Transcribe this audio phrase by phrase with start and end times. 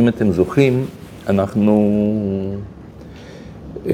[0.00, 0.84] אם אתם זוכרים,
[1.28, 1.74] אנחנו
[3.86, 3.92] אה,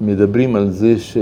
[0.00, 1.18] מדברים על זה ש...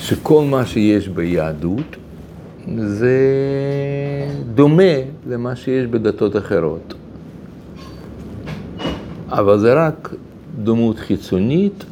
[0.00, 1.96] שכל מה שיש ביהדות
[2.76, 3.18] זה
[4.54, 4.92] דומה
[5.28, 6.94] למה שיש בדתות אחרות.
[9.28, 10.14] אבל זה רק
[10.64, 11.84] דמות חיצונית,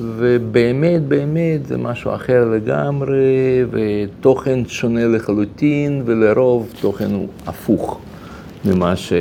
[0.00, 8.00] ובאמת, באמת זה משהו אחר לגמרי, ותוכן שונה לחלוטין, ולרוב תוכן הוא הפוך
[8.64, 9.12] ממה, ש...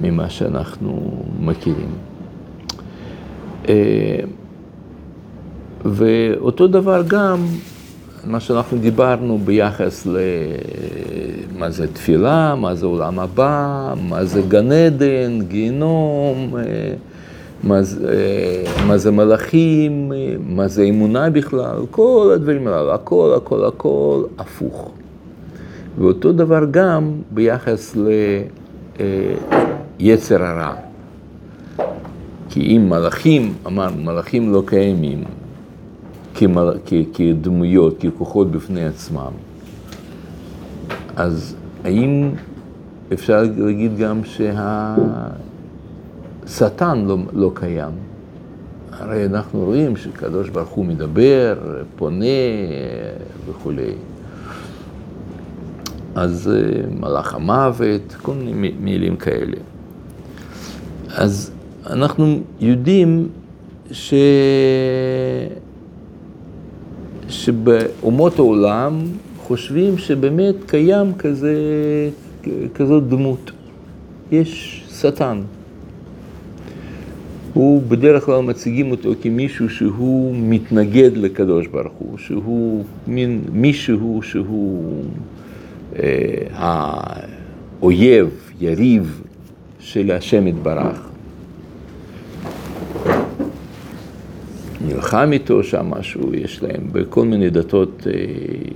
[0.00, 1.94] ממה שאנחנו מכירים.
[3.68, 4.18] אה,
[5.84, 7.46] ואותו דבר גם,
[8.24, 15.38] מה שאנחנו דיברנו ביחס למה זה תפילה, מה זה עולם הבא, מה זה גן עדן,
[15.48, 16.62] גיהנום, אה,
[17.62, 20.12] מה זה, אה, מלאכים,
[20.46, 24.90] מה זה אמונה בכלל, כל הדברים האלו, הכל, הכל, הכל הפוך.
[25.98, 27.96] ואותו דבר גם ביחס
[29.98, 30.74] ליצר הרע.
[32.50, 35.24] כי אם מלאכים, אמרנו, מלאכים לא קיימים,
[36.34, 36.72] כמל...
[36.86, 36.92] כ...
[37.14, 39.32] כדמויות, ככוחות בפני עצמם.
[41.16, 42.30] אז האם
[43.12, 44.20] אפשר להגיד גם
[46.46, 47.92] שהשטן לא, לא קיים?
[48.92, 51.54] הרי אנחנו רואים שקדוש ברוך הוא מדבר,
[51.96, 52.24] פונה
[53.46, 53.92] וכולי.
[56.14, 59.56] אז אה, מלאך המוות, כל מיני מילים כאלה.
[61.08, 61.50] אז
[61.86, 63.28] אנחנו יודעים
[63.90, 64.14] ש...
[67.28, 69.02] שבאומות העולם
[69.38, 71.54] חושבים שבאמת קיים כזה,
[72.74, 73.50] כזאת דמות.
[74.32, 75.40] יש שטן.
[77.56, 85.04] הוא בדרך כלל מציגים אותו כמישהו שהוא מתנגד לקדוש ברוך הוא, שהוא מין מישהו שהוא
[85.98, 86.02] אה,
[87.80, 89.22] האויב, יריב
[89.80, 91.08] של השם יתברך.
[94.88, 98.12] נלחם איתו שם משהו, יש להם בכל מיני דתות אה,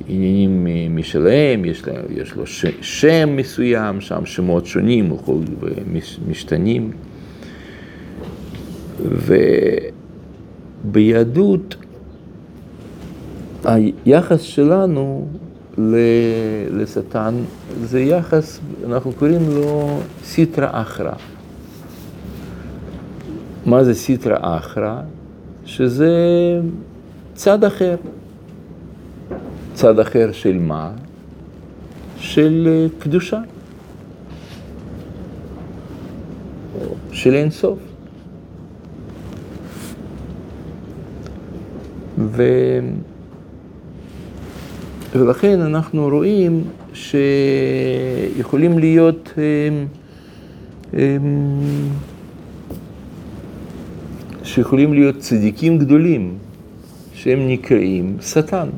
[0.09, 5.13] עניינים משלהם, יש, להם, יש לו ש, שם מסוים, שם שמות שונים
[5.61, 6.91] ומשתנים.
[10.85, 11.77] וביהדות
[13.65, 15.27] היחס שלנו
[16.71, 17.35] לשטן
[17.83, 21.13] זה יחס, אנחנו קוראים לו סיטרא אחרא.
[23.67, 25.01] מה זה סיטרא אחרא?
[25.65, 26.11] שזה
[27.35, 27.97] צד אחר.
[29.75, 30.91] צד אחר של מה?
[32.19, 33.41] של קדושה.
[37.13, 37.51] של אין
[42.21, 42.43] ו...
[45.15, 49.87] ולכן אנחנו רואים שיכולים להיות הם,
[50.93, 51.61] הם,
[54.43, 56.35] שיכולים להיות צדיקים גדולים
[57.15, 58.69] שהם נקראים שטן.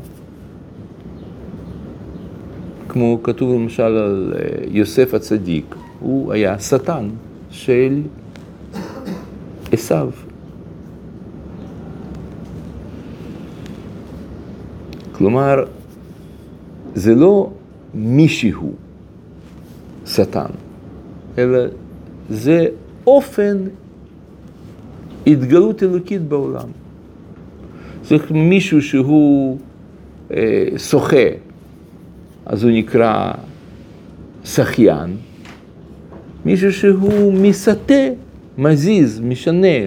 [2.89, 7.09] כמו כתוב למשל על אה, יוסף הצדיק, הוא היה שטן
[7.51, 8.03] של
[9.73, 10.11] עשיו.
[15.23, 15.65] כלומר,
[16.95, 17.51] זה לא
[17.95, 18.73] מישהו
[20.07, 20.51] שטן,
[21.39, 21.59] אלא
[22.31, 22.67] זה
[23.07, 23.57] אופן
[25.27, 26.69] התגלות אלוקית בעולם.
[28.03, 29.59] צריך מישהו שהוא
[30.31, 31.29] אה, שוחה,
[32.47, 33.33] אז הוא נקרא
[34.45, 35.17] שחיין,
[36.45, 38.05] מישהו שהוא מסטה,
[38.59, 39.79] מזיז, משנה,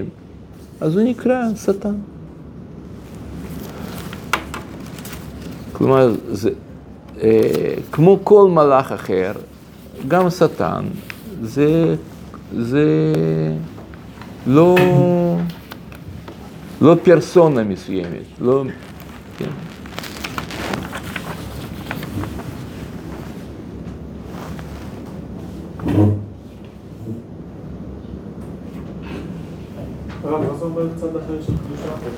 [0.82, 2.15] אז הוא נקרא שטן.
[5.78, 6.50] כלומר, זה,
[7.22, 9.32] אה, כמו כל מלאך אחר,
[10.08, 10.84] גם שטן,
[11.42, 11.96] זה,
[12.58, 12.86] זה
[14.48, 14.76] לא,
[16.82, 18.64] לא פרסונה מסוימת, לא...
[19.38, 19.50] כן.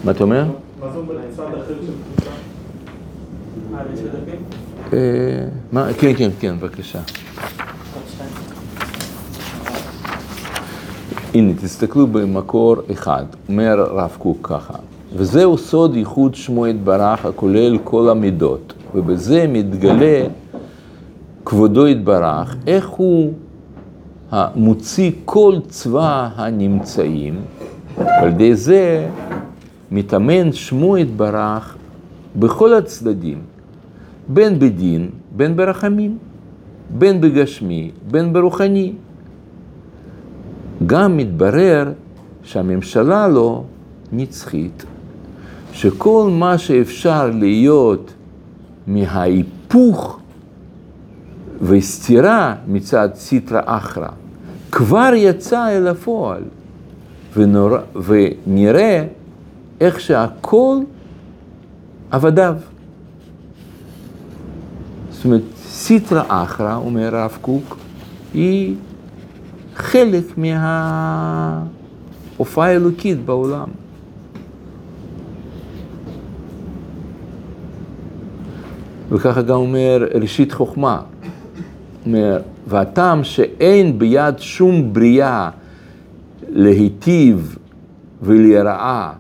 [0.04, 0.46] מה אתה אומר?
[0.80, 2.17] מה זה אומר צד אחר של קדושה?
[4.94, 7.00] אה, כן, כן, כן, בבקשה.
[11.34, 14.74] הנה, תסתכלו במקור אחד, אומר הרב קוק ככה,
[15.16, 20.24] וזהו סוד ייחוד שמו יתברך הכולל כל המידות, ובזה מתגלה
[21.46, 23.34] כבודו יתברך, איך הוא
[24.56, 27.42] מוציא כל צבא הנמצאים,
[27.98, 29.08] ועל ידי זה
[29.92, 31.76] מתאמן שמו יתברך
[32.36, 33.42] בכל הצדדים,
[34.30, 36.18] בין בדין, בין ברחמים.
[36.90, 38.94] בין בגשמי, בין ברוחני.
[40.86, 41.92] גם מתברר
[42.44, 43.64] שהממשלה לא
[44.12, 44.86] נצחית,
[45.74, 48.14] שכל מה שאפשר להיות
[48.88, 50.20] מההיפוך
[51.62, 54.10] וסתירה מצד סיטרא אחרא,
[54.72, 56.44] כבר יצא אל הפועל,
[57.36, 59.06] ונורא, ונראה
[59.82, 60.78] איך שהכל
[62.12, 62.56] עבדיו.
[65.18, 67.78] זאת אומרת, סיטרא אחרא, אומר הרב קוק,
[68.34, 68.76] היא
[69.76, 70.24] חלק
[72.38, 73.68] מההופעה האלוקית בעולם.
[79.10, 81.02] וככה גם אומר ראשית חוכמה.
[82.06, 85.50] אומר, והטעם שאין ביד שום בריאה
[86.50, 87.58] להיטיב
[88.22, 89.12] ולהיראה,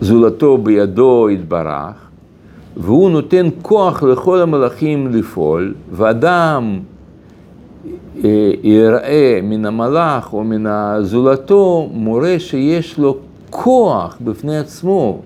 [0.00, 2.09] זולתו בידו יתברך,
[2.76, 6.80] והוא נותן כוח לכל המלאכים לפעול, ואדם
[8.24, 13.18] אה, יראה מן המלאך או מן הזולתו, מורה שיש לו
[13.50, 15.22] כוח בפני עצמו,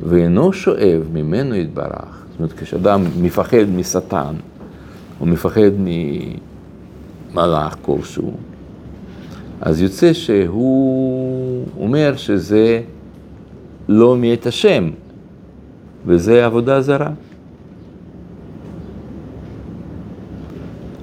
[0.00, 2.24] ואינו שואב ממנו יתברך.
[2.30, 4.34] זאת אומרת, כשאדם מפחד משטן,
[5.20, 5.70] או מפחד
[7.34, 8.32] ממלאך כלשהו,
[9.60, 12.80] אז יוצא שהוא אומר שזה
[13.88, 14.90] לא מאת השם,
[16.06, 17.10] וזה עבודה זרה.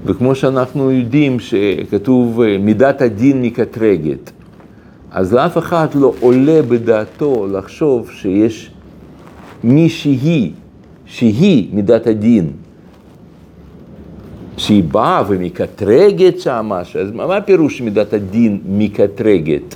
[0.06, 4.32] וכמו שאנחנו יודעים שכתוב מידת הדין מקטרגת,
[5.12, 8.72] אז לאף אחד לא עולה בדעתו לחשוב שיש
[9.64, 10.52] מישהי,
[11.06, 12.52] שהיא מידת הדין,
[14.58, 19.76] שהיא באה ומקטרגת שם משהו, אז מה הפירוש מידת הדין מקטרגת?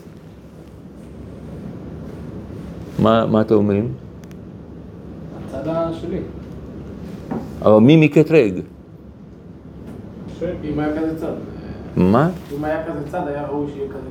[2.99, 3.87] מה, מה אתם אומרים?
[5.61, 6.19] הצד השלי.
[7.61, 8.53] אבל מי מקטרג?
[10.63, 11.33] אם היה כזה צד.
[11.97, 12.29] מה?
[12.57, 14.09] אם היה כזה צד, היה ראוי שיהיה כזה.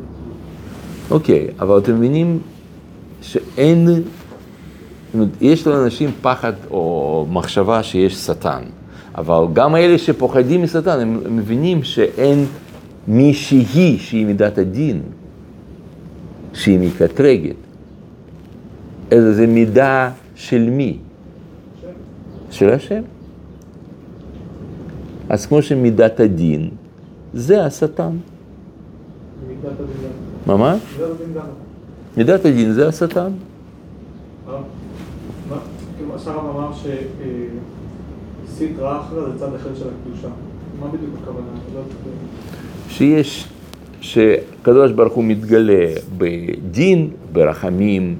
[1.10, 2.38] אוקיי, אבל אתם מבינים
[3.20, 3.88] שאין,
[5.40, 8.62] יש לאנשים פחד או מחשבה שיש שטן,
[9.14, 12.44] אבל גם אלה שפוחדים משטן, הם מבינים שאין
[13.08, 15.00] מישהי שהיא מידת הדין,
[16.52, 17.56] שהיא מקטרגת,
[19.12, 20.98] אלא זה מידה של מי?
[22.58, 23.02] של השם.
[25.28, 26.70] אז כמו שמידת הדין,
[27.34, 28.16] זה השטן.
[30.46, 30.80] ממש?
[32.16, 33.32] מידת הדין זה השטן.
[34.46, 34.56] מה?
[35.96, 36.70] כאילו, השרם אמר
[38.46, 40.28] שסטרא אחרא זה צד אחר של הקדושה.
[40.80, 41.46] מה בדיוק הכוונה?
[41.74, 41.80] לא.
[42.88, 43.48] שיש,
[44.00, 45.86] שקדוש ברוך הוא מתגלה
[46.18, 48.16] בדין, ברחמים,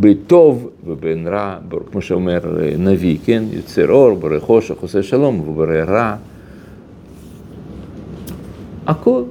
[0.00, 1.58] בטוב ובין רע,
[1.92, 2.38] כמו שאומר
[2.78, 3.42] נביא, כן?
[3.52, 6.16] יוצר אור, בורא חושך, עושה שלום, ובורא רע.
[8.86, 9.22] הכל,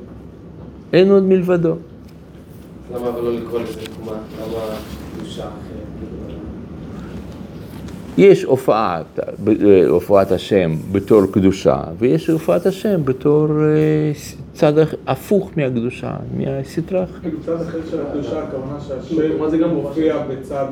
[0.93, 1.75] אין עוד מלבדו.
[2.93, 4.11] למה אבל לא לקרוא לזה תקומה?
[4.11, 4.75] למה
[5.17, 5.45] קדושה?
[8.21, 14.11] יש הופעת, ב- הופעת השם בתור קדושה, ויש הופעת השם בתור אה,
[14.53, 14.73] צד
[15.07, 17.19] הפוך מהקדושה, מהסטרא אחרא.
[17.21, 20.65] כאילו, צד אחר של הקדושה, הכוונה שהשם מה זה גם מופיע בצד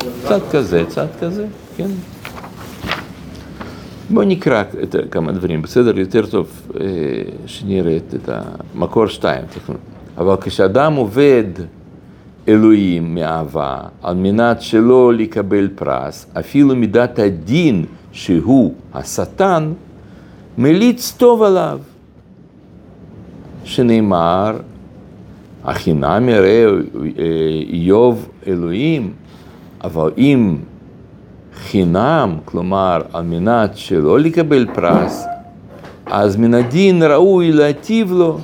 [0.00, 1.88] של צד כזה, צד כזה, כן.
[4.10, 5.98] בואו נקרא את כמה דברים, בסדר?
[5.98, 6.50] יותר טוב
[6.80, 6.86] אה,
[7.46, 8.28] שנראה את
[8.74, 9.44] המקור שתיים.
[10.18, 11.44] אבל כשאדם עובד
[12.48, 19.72] אלוהים מאהבה, על מנת שלא לקבל פרס, אפילו מידת הדין שהוא השטן,
[20.58, 21.80] מליץ טוב עליו.
[23.64, 24.56] שנאמר,
[25.64, 27.24] החינם יראה אה,
[27.68, 29.12] איוב אלוהים,
[29.84, 30.56] אבל אם
[31.54, 35.24] חינם, כלומר על מנת שלא לקבל פרס,
[36.06, 38.38] אז מן הדין ראוי להטיב לו,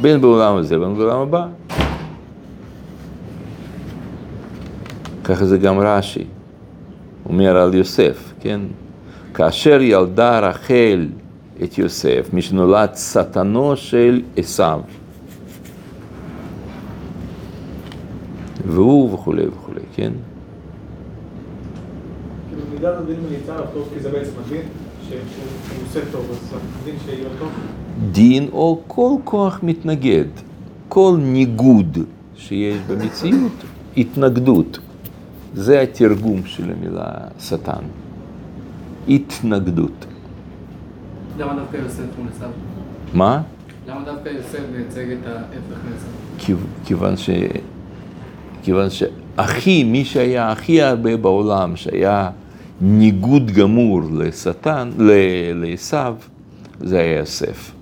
[0.00, 1.46] בין בעולם הזה ובין בעולם הבא.
[5.24, 6.24] ככה זה גם רש"י,
[7.28, 8.60] אומר על יוסף, כן?
[9.34, 11.08] כאשר ילדה רחל
[11.62, 14.80] את יוסף, מי שנולד שטנו של עשיו.
[18.66, 20.12] והוא וכולי וכולי, כן?
[27.28, 28.12] כאילו.
[28.12, 30.24] דין או כל כוח מתנגד,
[30.88, 31.98] כל ניגוד
[32.36, 33.52] שיש במציאות,
[33.96, 34.78] התנגדות.
[35.54, 37.04] זה התרגום של המילה
[37.40, 37.82] שטן.
[39.08, 40.04] התנגדות.
[41.38, 42.48] למה דווקא יוסף מול עשיו?
[43.14, 43.42] מה?
[43.88, 45.44] למה דווקא יוסף מייצג את ההפך
[45.84, 46.08] מעשיו?
[46.38, 47.30] כיו- כיוון ש...
[48.62, 52.30] כיוון שהכי, מי שהיה הכי הרבה בעולם, שהיה
[52.80, 55.12] ניגוד גמור לשטן, ל-
[55.54, 55.96] לעשו,
[56.80, 57.72] זה היה יוסף.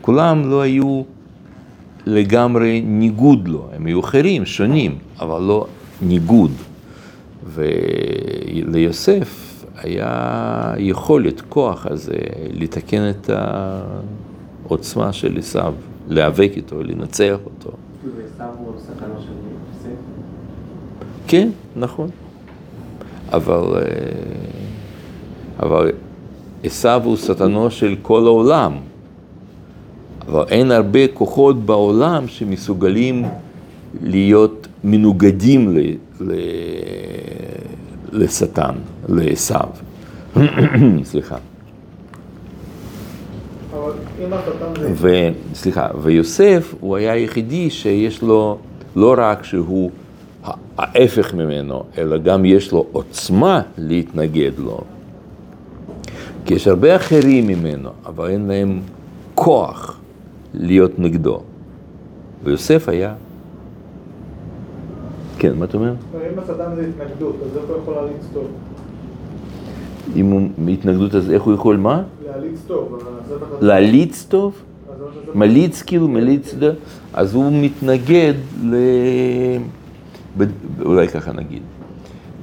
[0.00, 1.02] כולם לא היו
[2.06, 5.66] לגמרי ניגוד לו, הם היו אחרים, שונים, אבל לא
[6.02, 6.50] ניגוד.
[7.46, 12.18] וליוסף היה יכולת, כוח הזה,
[12.52, 13.30] לתקן את
[14.64, 15.74] העוצמה של עשיו,
[16.08, 17.70] להיאבק איתו, לנצח אותו.
[19.40, 19.98] יוסף.
[21.26, 22.10] כן, נכון.
[23.32, 23.82] אבל, אה,
[25.62, 25.90] אבל
[26.64, 28.72] עשיו הוא שטנו של כל העולם.
[30.28, 33.24] אבל אין הרבה כוחות בעולם שמסוגלים
[34.02, 35.80] להיות מנוגדים ל,
[36.20, 36.32] ל,
[38.12, 38.74] לשטן,
[39.08, 39.68] לעשיו.
[41.04, 41.36] סליחה.
[43.72, 43.92] אבל
[44.24, 44.90] אם השטן זה...
[44.94, 45.08] ו...
[45.54, 48.58] סליחה, ויוסף הוא היה היחידי שיש לו,
[48.96, 49.90] לא רק שהוא
[50.78, 54.80] ההפך ממנו, אלא גם יש לו עוצמה להתנגד לו.
[56.44, 58.80] כי יש הרבה אחרים ממנו, אבל אין להם
[59.34, 60.00] כוח
[60.54, 61.40] להיות נגדו.
[62.44, 63.14] ויוסף היה...
[65.40, 65.90] כן, מה אתה אומר?
[65.92, 65.96] אם
[66.38, 68.46] השטן זה התנגדות, אז איך הוא יכול להליץ טוב?
[70.16, 72.02] אם הוא מהתנגדות, אז איך הוא יכול מה?
[72.26, 72.98] להליץ טוב.
[73.60, 74.54] להליץ טוב?
[75.34, 76.74] מליץ כאילו, מליץ, ד-
[77.12, 78.74] אז הוא מתנגד ל...
[80.84, 81.62] אולי ככה נגיד.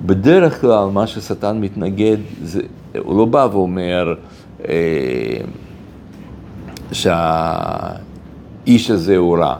[0.06, 2.62] בדרך כלל מה ששטן מתנגד, זה,
[3.00, 4.14] הוא לא בא ואומר
[4.70, 4.74] אה,
[6.92, 9.56] שהאיש הזה הוא רע.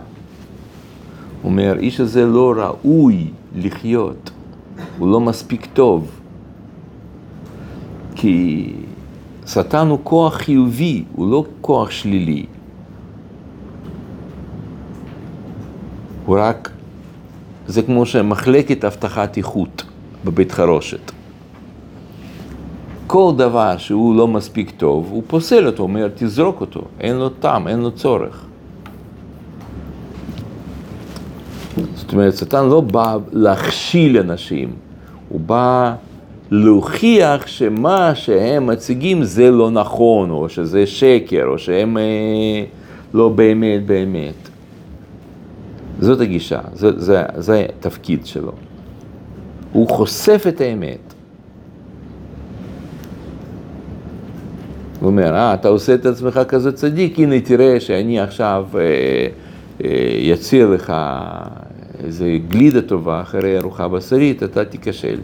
[1.42, 4.32] הוא אומר, האיש הזה לא ראוי לחיות,
[4.98, 6.20] הוא לא מספיק טוב.
[8.16, 8.74] כי
[9.46, 12.46] שטן הוא כוח חיובי, הוא לא כוח שלילי.
[16.26, 16.72] הוא רק,
[17.68, 19.84] זה כמו שמחלקת אבטחת איכות
[20.26, 21.12] בבית חרושת.
[23.08, 27.68] כל דבר שהוא לא מספיק טוב, הוא פוסל אותו, אומר, תזרוק אותו, אין לו טעם,
[27.68, 28.47] אין לו צורך.
[32.08, 34.72] זאת אומרת, שטן לא בא להכשיל אנשים,
[35.30, 35.96] הוא בא
[36.52, 42.64] להוכיח שמה שהם מציגים זה לא נכון, או שזה שקר, או שהם אה,
[43.14, 44.50] לא באמת באמת.
[46.00, 48.52] זאת הגישה, זה, התפקיד שלו.
[49.74, 51.14] הוא חושף את האמת.
[55.00, 58.82] הוא אומר, אה, אתה עושה את עצמך כזה צדיק, הנה תראה שאני עכשיו אה,
[59.84, 60.94] אה, יציע לך
[62.04, 65.20] איזה גלידה טובה אחרי ארוחה בשרית, אתה תיכשל.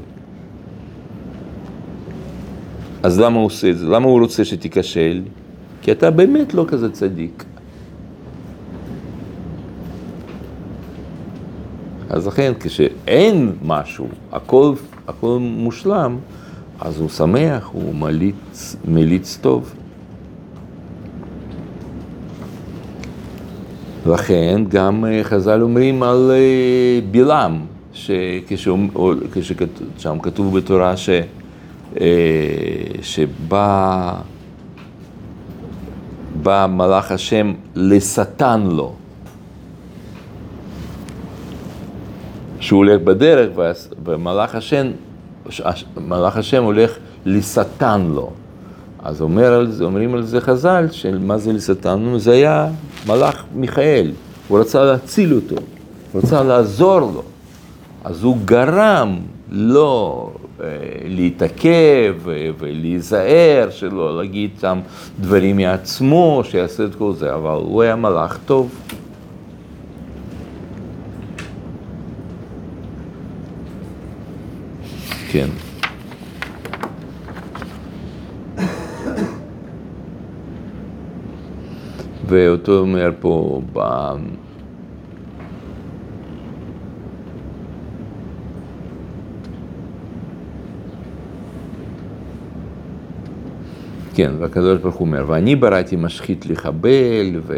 [3.04, 3.86] אז למה הוא עושה את זה?
[3.88, 5.22] למה הוא רוצה שתיכשל?
[5.82, 7.44] כי אתה באמת לא כזה צדיק.
[12.10, 14.74] אז לכן כשאין משהו, הכל,
[15.08, 16.18] הכל מושלם,
[16.80, 19.74] אז הוא שמח, הוא מליץ, מליץ טוב.
[24.06, 28.88] לכן גם אה, חז"ל אומרים על אה, בלעם, ששם
[30.22, 31.10] כתוב בתורה ש,
[32.02, 32.06] אה,
[33.02, 34.14] שבא
[36.42, 38.94] בא מלאך השם לשטן לו.
[42.60, 43.50] שהוא הולך בדרך
[44.06, 44.92] ומלאך השם,
[46.12, 48.32] השם הולך לשטן לו.
[49.04, 52.18] אז אומר על זה, אומרים על זה חז"ל, של מה זה לשטן?
[52.18, 52.68] זה היה
[53.08, 54.12] מלאך מיכאל,
[54.48, 55.56] הוא רצה להציל אותו,
[56.12, 57.24] הוא רצה לעזור לו.
[58.04, 59.20] אז הוא גרם
[59.50, 60.30] לו
[60.62, 60.68] אה,
[61.06, 62.16] להתעכב
[62.60, 64.80] ולהיזהר, שלא להגיד שם
[65.20, 68.70] דברים מעצמו, שיעשה את כל זה, אבל הוא היה מלאך טוב.
[75.32, 75.48] כן.
[82.34, 83.80] ואותו אומר פה ב...
[94.14, 97.56] כן, והקדוש ברוך הוא אומר, ואני בראתי משחית לחבל, ו...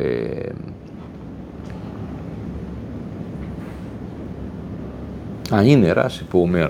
[5.54, 6.68] אה, הנה, רש"י פה אומר,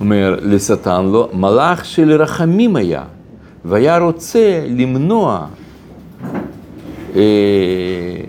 [0.00, 3.04] אומר לשטן לו, מלאך של רחמים היה,
[3.64, 5.46] והיה רוצה למנוע,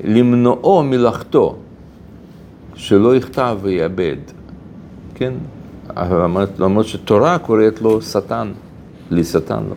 [0.03, 1.56] למנועו מלאכתו,
[2.75, 4.15] שלא יכתב ויאבד,
[5.15, 5.34] כן?
[5.98, 8.51] למרות, למרות שתורה קוראת לו שטן,
[9.12, 9.75] לשטן לו.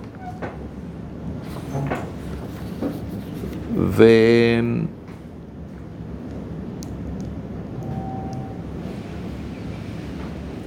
[3.76, 4.04] ו...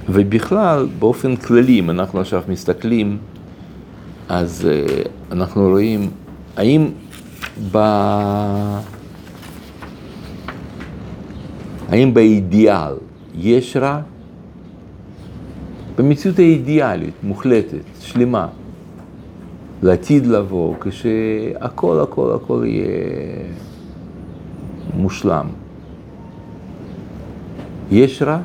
[0.08, 3.18] ובכלל, באופן כללי, אם אנחנו עכשיו מסתכלים
[4.28, 6.10] אז אה, אנחנו רואים,
[6.56, 6.88] האם
[7.72, 7.78] ב...
[11.88, 12.94] האם באידיאל
[13.34, 14.00] יש רע?
[15.98, 18.48] במציאות האידיאלית, מוחלטת, שלמה,
[19.82, 22.86] לעתיד לבוא, כשהכל הכל הכל יהיה
[24.94, 25.46] מושלם.
[27.90, 28.38] יש רע?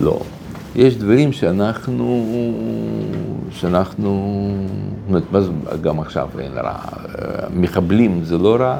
[0.00, 0.20] לא.
[0.76, 2.26] יש דברים שאנחנו,
[3.50, 4.40] שאנחנו,
[5.08, 6.74] זאת אומרת, גם עכשיו אין רע,
[7.54, 8.78] מחבלים זה לא רע.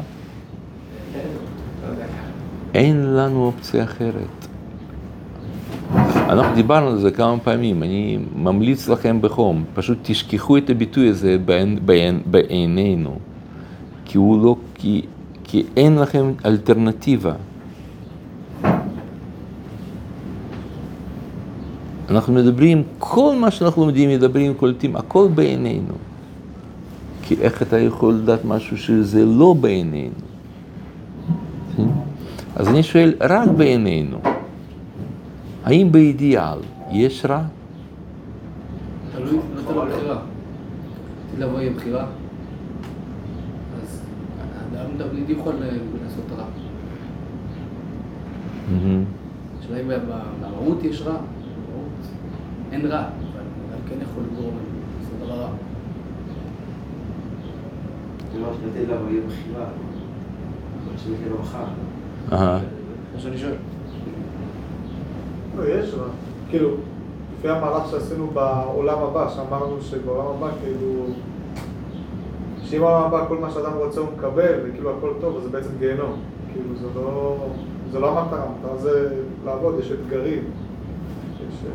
[2.74, 4.46] אין לנו אופציה אחרת.
[6.14, 11.38] אנחנו דיברנו על זה כמה פעמים, אני ממליץ לכם בחום, פשוט תשכחו את הביטוי הזה
[11.44, 13.18] בעין, בעין, בעינינו,
[14.04, 15.02] כי הוא לא, כי,
[15.44, 17.32] כי אין לכם אלטרנטיבה.
[22.10, 25.94] אנחנו מדברים, כל מה שאנחנו לומדים, מדברים, קולטים, הכל בעינינו.
[27.22, 30.14] כי איך אתה יכול לדעת משהו שזה לא בעינינו?
[32.56, 34.18] אז אני שואל, רק בעינינו,
[35.64, 36.58] האם באידיאל
[36.90, 37.42] יש רע?
[39.12, 40.18] תלוי, לא תלוי בחירה.
[41.38, 42.06] לבוא יהיה בחירה.
[43.82, 44.00] אז
[44.44, 45.52] האדם תמיד יכול
[46.04, 46.44] לעשות רע.
[49.60, 49.88] השאלה אם
[50.40, 51.16] במהות יש רע.
[52.72, 54.54] אין רע, אבל כן יכול לגרום
[55.00, 55.48] לעשות דבר רע.
[59.10, 59.64] יהיה בחירה.
[61.30, 62.36] לא.
[62.36, 62.60] אהה.
[63.14, 63.54] מה שאני שואל.
[65.56, 66.06] לא, יש רע.
[66.50, 66.70] כאילו,
[67.38, 71.04] לפי המהלך שעשינו בעולם הבא, שאמרנו שבעולם הבא, כאילו,
[72.64, 75.70] שאם בעולם הבא כל מה שאדם רוצה הוא מקבל, וכאילו הכל טוב, אז זה בעצם
[75.78, 76.16] גיהנום.
[76.52, 77.36] כאילו, זה לא,
[77.92, 80.42] זה לא המטרה, המטרה זה לעבוד, יש אתגרים.
[81.48, 81.54] יש...
[81.64, 81.70] אה,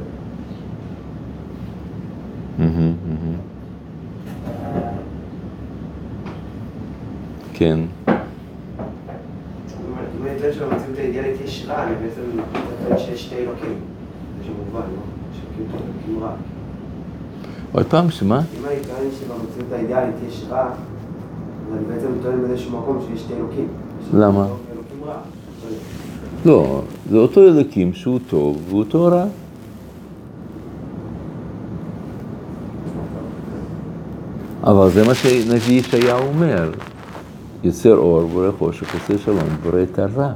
[2.58, 3.38] מהמם, מהמם.
[7.58, 7.80] כן.
[8.08, 8.14] אם
[10.24, 12.22] אני טוען שבמציאות האידיאלית יש רע, אני בעצם
[12.88, 13.74] טוען שיש שתי אלוקים.
[14.38, 15.02] זה שמובן, לא?
[15.34, 16.32] שכאילו רע.
[17.72, 18.42] עוד פעם, שמה?
[18.60, 23.34] אם אני טוען שבמציאות האידיאלית יש רע, אז אני בעצם טוען באיזשהו מקום שיש שתי
[23.34, 23.68] אלוקים.
[24.14, 24.48] למה?
[26.46, 29.26] לא, זה אותו אלוקים שהוא טוב ואותו רע.
[34.64, 36.72] אבל זה מה שנביא ישעיהו אומר,
[37.66, 40.34] יוצר אור, בורא חושך, עושה שלום, בורא את הרע.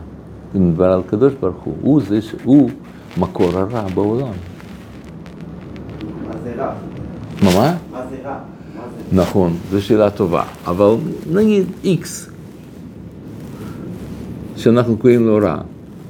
[0.53, 2.35] זה מדבר על הקדוש ברוך הוא, הוא זה ש...
[2.43, 2.69] הוא
[3.17, 4.33] מקור הרע בעולם.
[6.27, 6.73] מה זה רע?
[7.43, 8.01] מה מה?
[8.09, 8.39] זה רע?
[9.11, 10.95] נכון, זו שאלה טובה, אבל
[11.31, 12.29] נגיד איקס,
[14.55, 15.61] שאנחנו קוראים לו רע,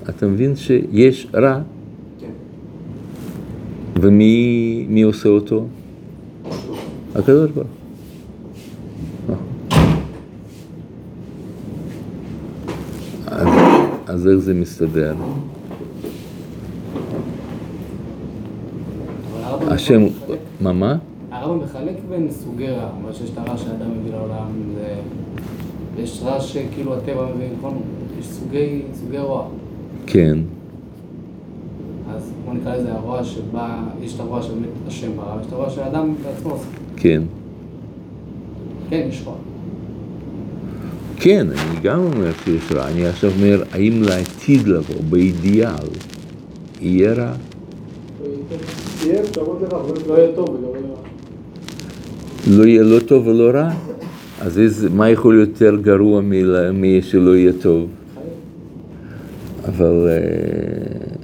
[0.09, 1.59] אתה מבין שיש רע,
[2.19, 2.27] כן.
[4.01, 5.65] ומי מי עושה אותו?
[7.15, 7.79] הקדוש ברוך הוא.
[13.31, 13.47] אז,
[14.09, 15.13] אז איך זה מסתדר?
[19.33, 20.01] אבל הרמב"ם השם,
[20.61, 20.97] מה מה?
[21.31, 24.95] הרמב"ם מחלק בין סוגי רע, מה שיש את הרע שאדם מביא לעולם, זה...
[25.97, 27.81] יש רע שכאילו הטבע מביא, נכון?
[28.19, 29.47] יש סוגי, סוגי רוע.
[30.07, 30.37] כן,
[32.13, 35.69] אז בוא נקרא לזה הרוע שבא, יש את הרוע שבאמת השם ברא, ויש את הרוע
[35.69, 36.67] שהאדם בעצמו עושה.
[36.97, 37.21] כן.
[38.89, 39.35] כן, יש רוע.
[41.21, 45.87] כן, אני גם אומר שיש רע, אני עכשיו אומר, האם לעתיד לבוא, באידיאל,
[46.81, 47.33] יהיה רע?
[50.07, 50.95] לא יהיה לא.
[52.57, 53.69] לא יהיה לא טוב ולא רע?
[54.41, 56.21] אז איזה, מה יכול להיות יותר גרוע
[56.73, 57.87] משלא יהיה טוב?
[59.67, 60.15] אבל אה,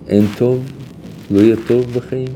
[0.08, 0.64] אין טוב?
[1.32, 2.28] לא יהיה טוב בחיים?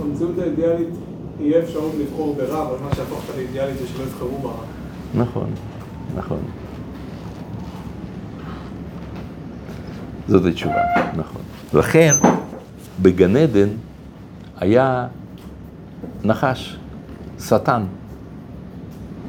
[0.00, 1.09] במציאות האידיאלית
[1.50, 3.32] יהיה אפשרות לבחור ברע, אבל מה שהפך אותה
[3.78, 4.62] זה שלא יבחרו ברע.
[5.14, 5.50] נכון,
[6.16, 6.38] נכון.
[10.28, 10.82] זאת התשובה,
[11.16, 11.42] נכון.
[11.74, 12.14] לכן,
[13.02, 13.68] בגן עדן
[14.60, 15.06] היה
[16.24, 16.76] נחש,
[17.40, 17.82] שטן.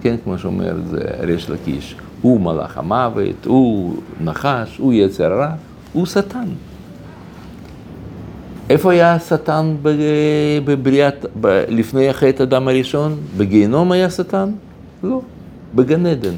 [0.01, 1.95] כן, כמו שאומר זה ריש לקיש.
[2.21, 5.53] הוא מלאך המוות, הוא נחש, הוא יצר רע,
[5.93, 6.45] הוא שטן.
[8.71, 9.75] איפה היה השטן
[10.65, 13.17] בבריאת, ב- לפני החטא אדם הראשון?
[13.37, 14.51] בגיהנום היה שטן?
[15.03, 15.21] לא,
[15.75, 16.33] בגן עדן.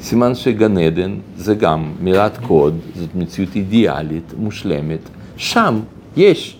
[0.00, 4.98] סימן שגן עדן זה גם מילת קוד, זאת מציאות אידיאלית, מושלמת.
[5.36, 5.80] שם
[6.16, 6.58] יש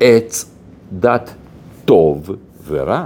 [0.00, 0.50] עץ
[0.92, 1.34] דת
[1.84, 2.30] טוב
[2.68, 3.04] ורע.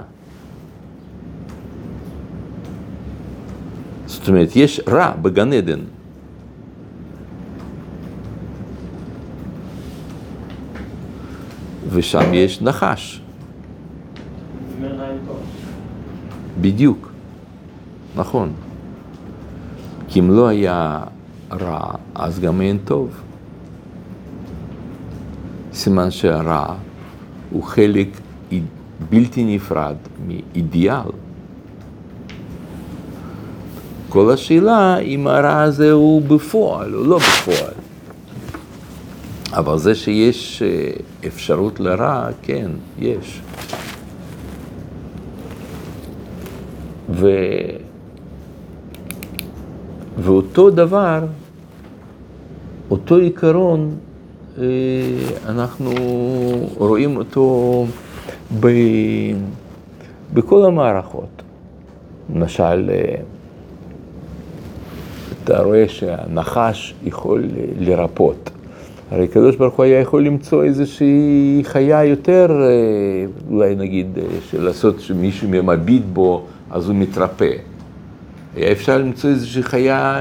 [4.06, 5.80] זאת אומרת, יש רע בגן עדן.
[11.92, 13.20] ושם יש נחש.
[16.60, 17.12] בדיוק,
[18.16, 18.52] נכון.
[20.08, 21.02] כי אם לא היה
[21.52, 23.10] רע, אז גם אין טוב.
[25.72, 26.74] סימן שהרע
[27.50, 28.08] הוא חלק
[29.10, 31.10] בלתי נפרד מאידיאל.
[34.08, 37.79] כל השאלה אם הרע הזה הוא בפועל או לא בפועל.
[39.52, 40.90] אבל זה שיש אה,
[41.26, 43.40] אפשרות לרע, כן, יש.
[47.10, 47.28] ו...
[50.18, 51.24] ואותו דבר,
[52.90, 53.94] אותו עיקרון,
[54.58, 54.64] אה,
[55.46, 55.90] אנחנו
[56.76, 57.86] רואים אותו
[58.60, 58.68] ב...
[60.34, 61.42] בכל המערכות.
[62.34, 63.14] למשל, אה,
[65.44, 67.44] אתה רואה שהנחש יכול
[67.78, 68.50] לרפות.
[69.10, 74.18] הרי הקדוש ברוך הוא היה יכול למצוא איזושהי חיה יותר, אה, אולי נגיד,
[74.50, 77.52] של לעשות שמישהו מביט בו, אז הוא מתרפא.
[78.56, 80.18] היה אפשר למצוא איזושהי חיה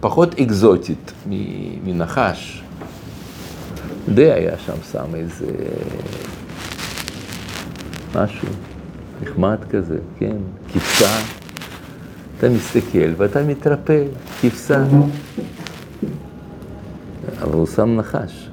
[0.00, 1.12] פחות אקזוטית
[1.84, 2.62] מנחש.
[4.14, 5.46] די היה שם שם איזה
[8.14, 8.48] משהו
[9.22, 10.36] נחמד כזה, כן,
[10.72, 11.18] כבשה.
[12.38, 14.02] אתה מסתכל ואתה מתרפא,
[14.40, 14.84] כבשה.
[17.42, 18.50] אבל הוא שם נחש.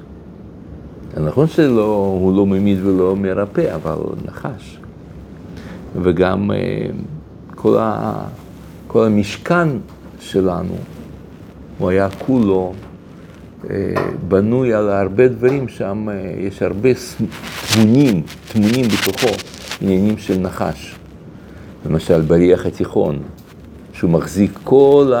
[1.16, 4.78] נכון שהוא לא ממית ולא מרפא, אבל נחש.
[6.02, 6.50] וגם
[7.54, 8.14] כל, ה,
[8.86, 9.68] כל המשכן
[10.20, 10.74] שלנו,
[11.78, 12.72] הוא היה כולו
[14.28, 16.08] בנוי על הרבה דברים, שם
[16.38, 16.88] יש הרבה
[17.72, 19.34] תמונים, תמונים בתוכו,
[19.80, 20.94] עניינים של נחש.
[21.86, 23.18] למשל בריח התיכון,
[23.92, 25.12] שהוא מחזיק כל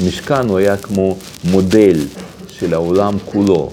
[0.00, 1.16] המשכן, הוא היה כמו
[1.50, 1.96] מודל
[2.48, 3.70] של העולם כולו,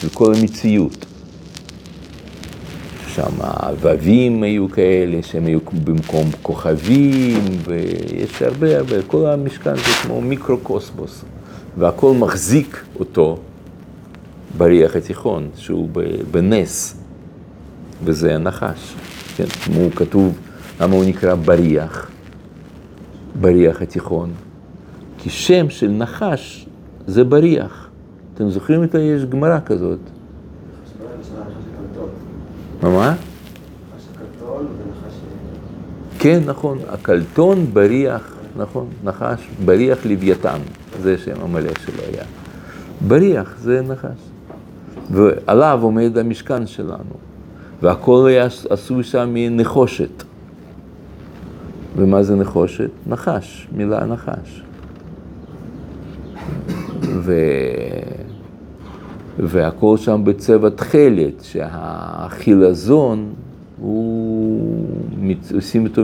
[0.00, 1.06] של כל המציאות.
[3.14, 10.20] שם הו"בים היו כאלה, שהם היו במקום כוכבים, ויש הרבה הרבה, כל המשכן זה כמו
[10.20, 11.24] מיקרוקוסמוס,
[11.78, 13.38] והכל מחזיק אותו
[14.56, 15.88] בריח התיכון, שהוא
[16.30, 16.96] בנס,
[18.04, 18.94] וזה הנחש.
[19.36, 19.44] כן,
[19.74, 20.38] הוא כתוב,
[20.80, 22.10] למה הוא נקרא בריח,
[23.40, 24.32] בריח התיכון?
[25.22, 26.66] כי שם של נחש
[27.06, 27.88] זה בריח.
[28.34, 28.98] אתם זוכרים את ה...
[28.98, 29.98] יש גמרא כזאת.
[32.82, 32.88] מה?
[32.88, 33.14] מה?
[36.18, 40.58] כן, נכון, הקלטון בריח, נכון, נחש, בריח לוויתן,
[41.02, 42.24] זה שם המלא שלו היה.
[43.08, 44.18] בריח זה נחש.
[45.10, 47.14] ועליו עומד המשכן שלנו,
[47.82, 50.22] והכל היה עשוי שם מנחושת.
[51.96, 52.90] ומה זה נחושת?
[53.06, 54.62] נחש, מילה נחש.
[57.20, 57.34] ו...
[59.38, 63.32] והכל שם בצבע תכלת, שהחילזון,
[63.80, 64.86] הוא,
[65.54, 66.02] עושים אותו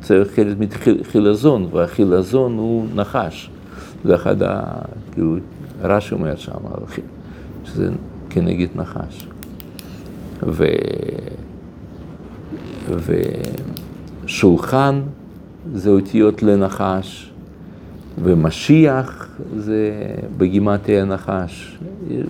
[0.00, 0.56] צבע תכלת
[1.00, 3.50] מחילזון, והחילזון הוא נחש.
[4.04, 4.62] זה אחד ה...
[5.12, 5.36] כאילו,
[5.82, 6.52] רש"י אומר שם,
[7.64, 7.90] שזה
[8.30, 9.26] כנגד נחש.
[10.42, 10.64] ו...
[14.24, 15.00] ושולחן
[15.74, 17.25] זה אותיות לנחש,
[18.22, 20.06] ומשיח זה
[20.38, 21.78] בגימטריה נחש,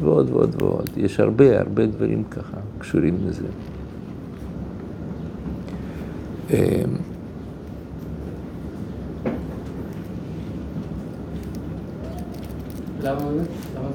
[0.01, 0.91] ועוד ועוד ועוד.
[0.97, 3.47] יש הרבה, הרבה דברים ככה קשורים לזה.
[13.03, 13.45] למה זה?
[13.77, 13.89] למה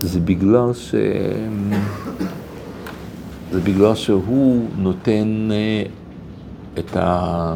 [0.00, 0.08] זה?
[0.08, 0.94] זה בגלל ש...
[3.52, 5.82] זה בגלל שהוא נותן אה,
[6.78, 7.54] את ה...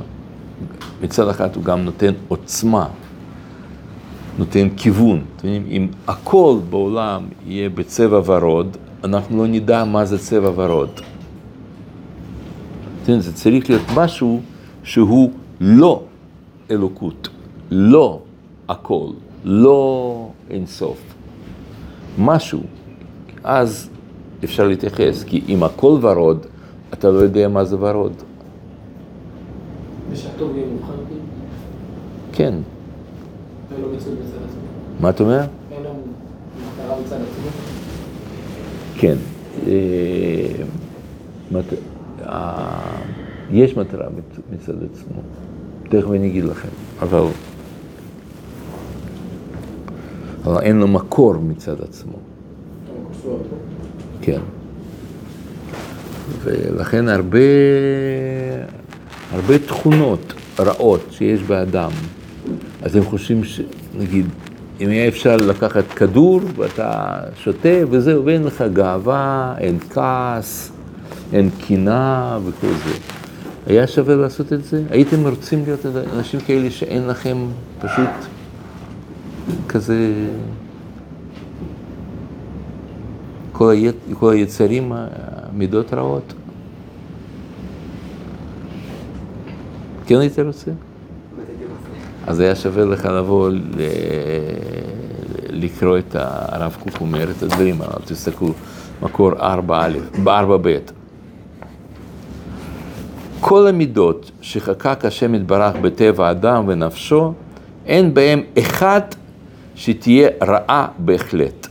[1.03, 2.87] מצד אחד הוא גם נותן עוצמה,
[4.39, 5.23] נותן כיוון.
[5.37, 10.91] אתם יודעים, אם הכל בעולם יהיה בצבע ורוד, אנחנו לא נדע מה זה צבע ורוד.
[10.95, 11.05] אתם
[13.01, 14.41] יודעים, זה צריך להיות משהו
[14.83, 16.03] שהוא לא
[16.71, 17.29] אלוקות,
[17.71, 18.21] לא
[18.69, 19.07] הכל,
[19.45, 20.99] לא אינסוף.
[22.19, 22.61] משהו.
[23.45, 23.91] אז
[24.45, 26.47] אפשר להתייחס, כי אם הכל ורוד,
[26.93, 28.13] אתה לא יודע מה זה ורוד.
[30.13, 31.21] ושהטוב יהיה מובחן כאילו?
[32.33, 32.55] כן.
[33.79, 34.61] ולא מצוי בצד עצמו.
[35.01, 35.41] מה אתה אומר?
[35.73, 36.03] אין לנו
[36.75, 37.51] מטרה בצד עצמו.
[38.99, 39.15] כן.
[39.67, 39.73] אה,
[42.27, 42.93] אה,
[43.51, 45.21] יש מטרה מצ- מצד עצמו.
[45.89, 46.69] תכף אני אגיד לכם,
[47.03, 47.21] אבל...
[50.45, 52.17] אבל אין לו מקור מצד עצמו.
[54.21, 54.41] כן.
[56.43, 57.39] ולכן הרבה,
[59.33, 61.91] הרבה תכונות רעות שיש באדם,
[62.83, 64.27] אז הם חושבים שנגיד,
[64.81, 70.73] אם היה אפשר לקחת כדור ואתה שותה וזהו, ואין לך גאווה, אין כעס,
[71.33, 72.95] אין קנאה וכל זה.
[73.67, 74.83] היה שווה לעשות את זה?
[74.91, 77.37] הייתם רוצים להיות אנשים כאלה שאין לכם
[77.81, 78.09] פשוט
[79.69, 80.13] כזה...
[83.53, 84.15] כל, ה...
[84.15, 86.35] כל היצרים, המידות רעות?
[90.07, 90.71] כן היית רוצה?
[92.27, 93.51] אז היה שווה לך לבוא.
[95.51, 98.53] לקרוא את הרב קוק אומר את הדברים הללו, תסתכלו,
[99.03, 100.69] מקור 4א, 4ב.
[103.41, 107.33] כל המידות שחקק השם יתברך בטבע האדם ונפשו,
[107.87, 109.15] אין בהם אחת
[109.75, 111.67] שתהיה רעה בהחלט.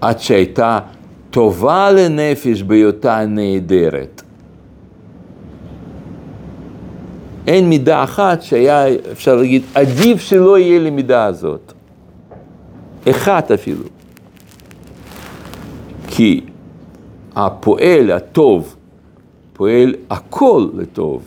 [0.00, 0.78] עד שהייתה
[1.30, 4.22] טובה לנפש בהיותה נהדרת.
[7.46, 11.72] אין מידה אחת שהיה, אפשר להגיד, עדיף שלא יהיה לי מידה הזאת.
[13.10, 13.84] אחת אפילו.
[16.08, 16.40] כי
[17.36, 18.76] הפועל הטוב
[19.52, 21.22] פועל הכל לטוב.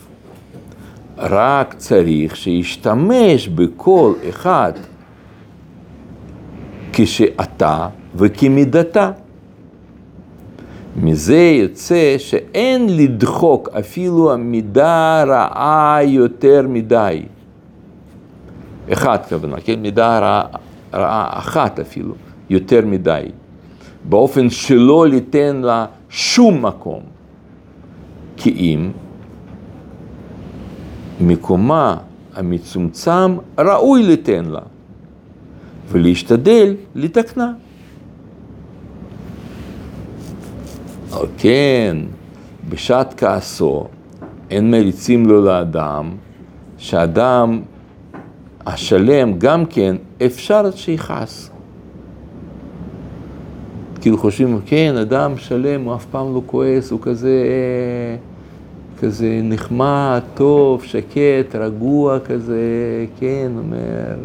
[1.18, 4.74] רק צריך שישתמש בכל אחד
[6.94, 9.12] כשאתה וכמידתה.
[10.96, 17.22] מזה יוצא שאין לדחוק אפילו המידה רעה יותר מדי.
[18.94, 19.80] אחד כוונה, כן?
[19.80, 20.44] מידה רעה,
[20.94, 22.16] רעה אחת אפילו,
[22.50, 23.24] יותר מדי.
[24.10, 27.02] באופן שלא ליתן לה שום מקום.
[28.38, 28.92] כי אם
[31.22, 31.98] מקומה
[32.36, 34.62] המצומצם ראוי ליתן לה,
[35.92, 37.52] ולהשתדל לתקנה.
[41.20, 41.98] על כן,
[42.70, 43.88] בשעת כעסו
[44.50, 46.12] אין מריצים לו לאדם,
[46.78, 47.62] שאדם
[48.66, 49.96] השלם גם כן
[50.26, 51.50] אפשר שיכעס.
[54.02, 57.46] כאילו חושבים, כן, אדם שלם, הוא אף פעם לא כועס, הוא כזה,
[59.00, 62.62] כזה נחמד, טוב, שקט, רגוע כזה,
[63.20, 64.16] כן, אומר,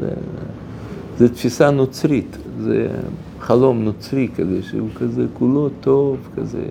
[0.00, 0.10] זה,
[1.18, 2.88] זה תפיסה נוצרית, זה
[3.48, 6.62] חלום נוצרי כזה, שהוא כזה כולו טוב, כזה.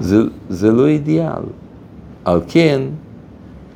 [0.00, 1.42] זה, זה לא אידיאל.
[2.24, 2.82] על כן,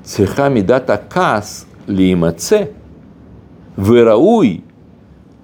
[0.03, 2.62] צריכה מידת הכעס להימצא,
[3.79, 4.61] וראוי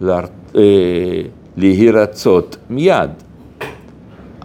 [0.00, 0.24] להר...
[1.56, 3.10] להירצות מיד.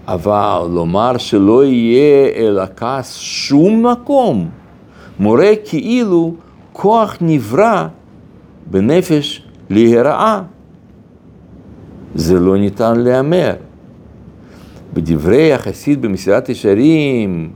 [0.08, 4.50] אבל לומר שלא יהיה אל הכעס שום מקום,
[5.20, 6.34] מורה כאילו
[6.74, 7.88] כוח נברא
[8.72, 10.42] בנפש להיראה.
[12.16, 13.54] זה לא ניתן להמר.
[14.94, 17.50] בדברי החסיד במסירת ישרים,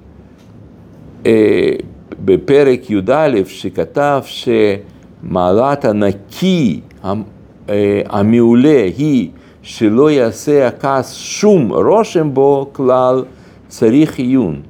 [1.25, 1.71] אה,
[2.25, 7.13] בפרק י"א, שכתב שמעלת הנקי, אה,
[8.09, 9.29] המעולה היא
[9.61, 13.23] שלא יעשה הכעס שום רושם בו כלל,
[13.67, 14.61] צריך עיון,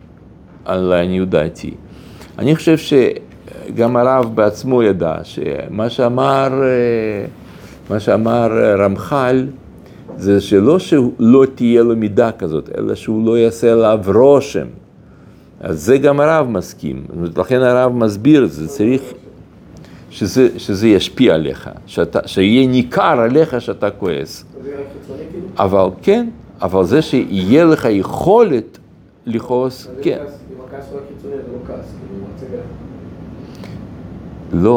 [0.67, 1.73] לעניות דעתי.
[2.39, 6.49] אני חושב שגם הרב בעצמו ידע שמה שאמר,
[7.91, 9.47] אה, שאמר רמח"ל
[10.17, 14.67] זה שלא שלא תהיה לו מידה כזאת, אלא שהוא לא יעשה עליו רושם.
[15.59, 17.05] אז זה גם הרב מסכים,
[17.37, 19.01] לכן הרב מסביר את זה, צריך
[20.09, 24.45] שזה, שזה ישפיע עליך, שאתה, שיהיה ניכר עליך שאתה כועס.
[25.57, 26.29] אבל כן,
[26.61, 28.77] אבל זה שיהיה לך יכולת
[29.25, 30.17] לכעוס, כן.
[34.53, 34.69] לא,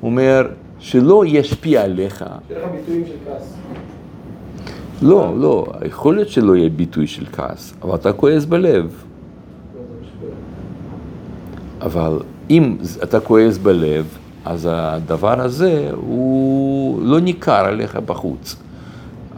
[0.00, 2.24] הוא אומר שלא ישפיע עליך.
[2.48, 3.54] שיהיה לך ביטויים של כעס.
[5.02, 9.04] לא, לא, יכול להיות שלא יהיה ביטוי של כעס, אבל אתה כועס בלב.
[11.80, 12.18] אבל
[12.50, 18.56] אם אתה כועס בלב, אז הדבר הזה הוא לא ניכר עליך בחוץ.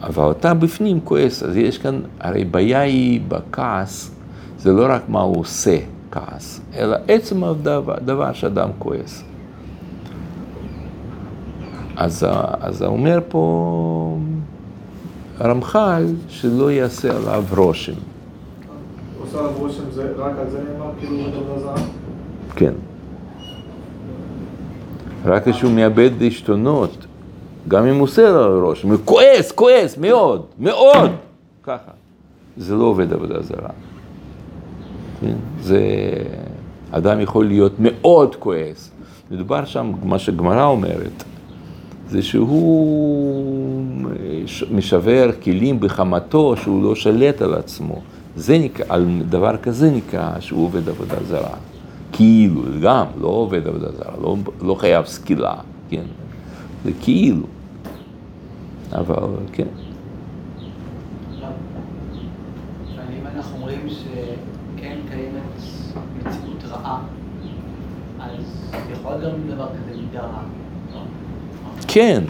[0.03, 4.11] אבל אתה בפנים כועס, אז יש כאן, הרי בעיה היא בכעס,
[4.59, 5.77] זה לא רק מה הוא עושה
[6.11, 9.23] כעס, אלא עצם הדבר, שאדם כועס.
[11.95, 12.25] אז,
[12.59, 14.17] אז אומר פה
[15.39, 17.93] הרמח"ל שלא יעשה עליו רושם.
[19.21, 19.83] עושה עליו רושם,
[20.17, 21.73] רק על זה נאמר, כאילו בתודה?
[22.55, 22.73] כן.
[25.25, 27.05] רק כשהוא מאבד עשתונות,
[27.67, 31.11] גם אם הוא עושה לו רושם, הוא כועס, כועס, מאוד, מאוד,
[31.63, 31.91] ככה.
[32.57, 33.69] זה לא עובד עבודה זרה.
[35.21, 35.35] כן?
[35.61, 35.81] זה...
[36.91, 38.91] אדם יכול להיות מאוד כועס.
[39.31, 41.23] מדובר שם, מה שגמרא אומרת,
[42.09, 43.85] זה שהוא
[44.71, 48.01] משבר כלים בחמתו, שהוא לא שלט על עצמו.
[48.35, 51.55] זה נקרא, על דבר כזה נקרא שהוא עובד עבודה זרה.
[52.11, 55.53] כאילו, גם, לא עובד עבודה זרה, לא, לא חייב סקילה,
[55.89, 56.03] כן?
[56.85, 57.45] זה כאילו.
[58.91, 59.67] אבל כן.
[68.91, 70.58] יכול גם דבר כזה מידה רעה.
[71.91, 72.23] כן,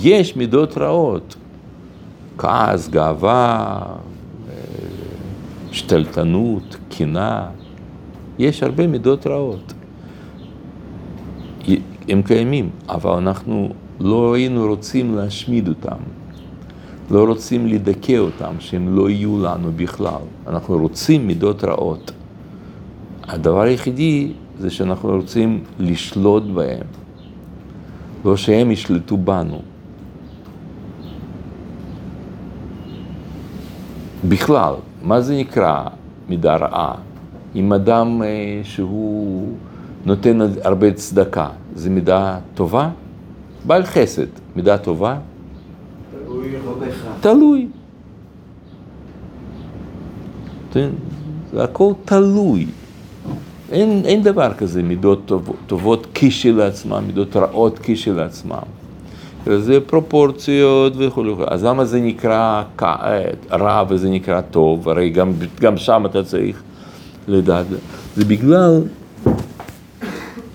[0.00, 1.36] יש מידות רעות.
[2.38, 3.82] כעס, גאווה,
[4.48, 4.54] אה,
[5.72, 7.46] שתלטנות, קנאה.
[8.38, 9.72] יש הרבה מידות רעות.
[12.08, 13.68] הם קיימים, אבל אנחנו
[14.00, 15.98] לא היינו רוצים להשמיד אותם.
[17.10, 20.22] לא רוצים לדכא אותם, שהם לא יהיו לנו בכלל.
[20.46, 22.12] אנחנו רוצים מידות רעות.
[23.22, 27.01] הדבר היחידי זה שאנחנו רוצים לשלוט בהם.
[28.24, 29.62] לא שהם ישלטו בנו.
[34.28, 35.84] בכלל, מה זה נקרא
[36.28, 36.94] מידה רעה?
[37.54, 39.52] אם אדם אה, שהוא
[40.06, 42.90] נותן הרבה צדקה, זה מידה טובה?
[43.66, 45.18] בעל חסד, מידה טובה?
[46.24, 47.16] תלוי לא בהכרח.
[47.20, 47.68] תלוי.
[50.72, 50.90] כן,
[51.52, 52.66] זה הכל תלוי.
[53.72, 58.58] אין, אין דבר כזה מידות טוב, טובות כשלעצמם, מידות רעות כשלעצמם.
[59.46, 61.24] זה פרופורציות וכו'.
[61.46, 62.62] אז למה זה נקרא
[63.50, 64.88] רע וזה נקרא טוב?
[64.88, 66.62] הרי גם, גם שם אתה צריך
[67.28, 67.66] לדעת.
[68.16, 68.82] זה בגלל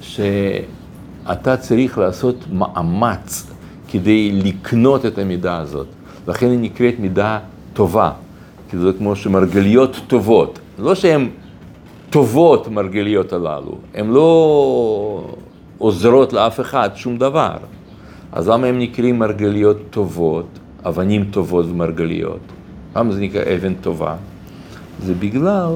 [0.02, 3.48] שאתה צריך לעשות מאמץ
[3.88, 5.88] כדי לקנות את המידה הזאת.
[6.28, 7.40] לכן היא נקראת מידה
[7.74, 8.12] טובה.
[8.70, 10.60] כי זה כמו שמרגליות טובות.
[10.80, 11.30] לא שהן
[12.18, 15.34] טובות מרגליות הללו, הן לא
[15.78, 17.58] עוזרות לאף אחד שום דבר.
[18.32, 20.46] אז למה הם נקראים מרגליות טובות,
[20.86, 22.40] אבנים טובות ומרגליות?
[22.96, 24.16] למה זה נקרא אבן טובה?
[25.04, 25.76] זה בגלל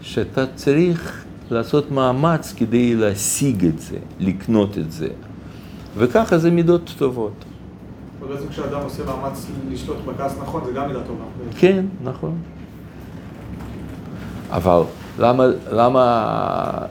[0.00, 5.08] שאתה צריך לעשות מאמץ כדי להשיג את זה, לקנות את זה.
[5.96, 7.44] וככה זה מידות טובות.
[8.20, 11.24] ובעצם כשאדם עושה מאמץ לשלוט בכעס נכון, זה גם מידה טובה.
[11.58, 12.34] כן, נכון.
[14.50, 14.82] אבל
[15.18, 16.86] למה, למה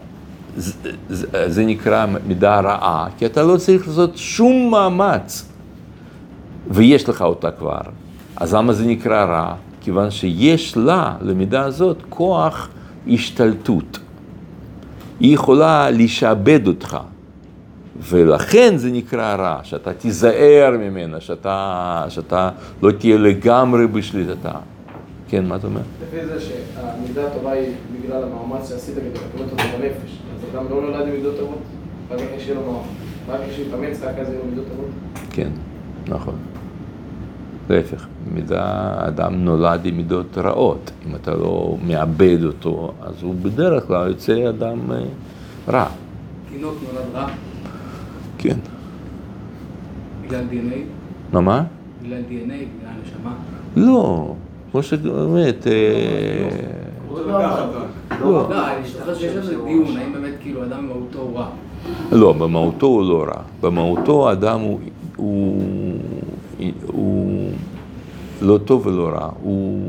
[0.58, 0.74] זה,
[1.10, 3.08] זה, זה נקרא מידה רעה?
[3.18, 5.50] כי אתה לא צריך לעשות שום מאמץ,
[6.70, 7.82] ויש לך אותה כבר.
[8.38, 9.54] אז למה זה נקרא רע?
[9.82, 12.70] כיוון שיש לה, למידה הזאת, כוח
[13.08, 14.00] השתלטות.
[15.20, 16.98] היא יכולה לשעבד אותך,
[18.02, 22.50] ולכן זה נקרא רע, שאתה תיזהר ממנה, שאתה, שאתה
[22.82, 24.52] לא תהיה לגמרי בשליטתה.
[25.32, 25.82] כן, מה אתה אומר?
[26.08, 30.18] לפי זה שהמידה הטובה היא בגלל המאמץ שעשית כדי לקבל אותו בנפש.
[30.36, 31.58] אז אדם לא נולד עם מידות טובות,
[32.12, 32.86] רק אחרי שיהיה לו מאמץ.
[33.28, 34.90] רק כשהוא יתאמץ, רק אז יהיו לו מידות טובות.
[35.30, 35.50] כן,
[36.08, 36.36] נכון.
[37.70, 40.92] להפך, מידה, אדם נולד עם מידות רעות.
[41.08, 44.98] אם אתה לא מאבד אותו, אז הוא בדרך כלל יוצא אדם אה,
[45.68, 45.90] רע.
[46.50, 47.28] תינוק נולד רע,
[48.38, 48.58] כן.
[50.26, 50.78] בגלל DNA,
[51.34, 51.64] מה, מה?
[52.02, 53.34] בגלל DNA, בגלל הנשמה.
[53.76, 54.34] לא,
[54.72, 55.74] כמו שבאמת, אה,
[57.28, 57.66] לקחת.
[58.22, 58.50] לא.
[58.50, 61.50] לא, אני זוכר שיש לנו דיון, האם באמת כאילו אדם במהותו הוא רע.
[62.12, 63.42] לא, במהותו הוא לא רע.
[63.62, 64.80] במהותו האדם הוא,
[68.42, 69.82] לא טוב ולא רע, הוא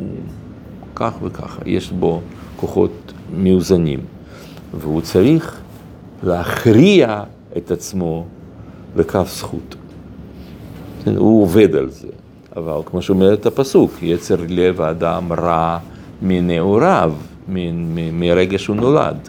[0.95, 2.21] כך וככה, יש בו
[2.57, 4.01] כוחות מאוזנים,
[4.75, 5.61] והוא צריך
[6.23, 7.23] להכריע
[7.57, 8.27] את עצמו
[8.97, 9.75] לכף זכות.
[11.16, 12.09] הוא עובד על זה,
[12.56, 15.78] אבל כמו שאומר את הפסוק, יצר לב האדם רע
[16.22, 17.12] מנעוריו,
[18.12, 19.28] מרגע שהוא נולד.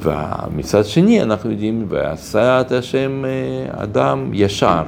[0.00, 4.82] ומצד שני אנחנו יודעים, ועשה את השם אה, אדם ישר.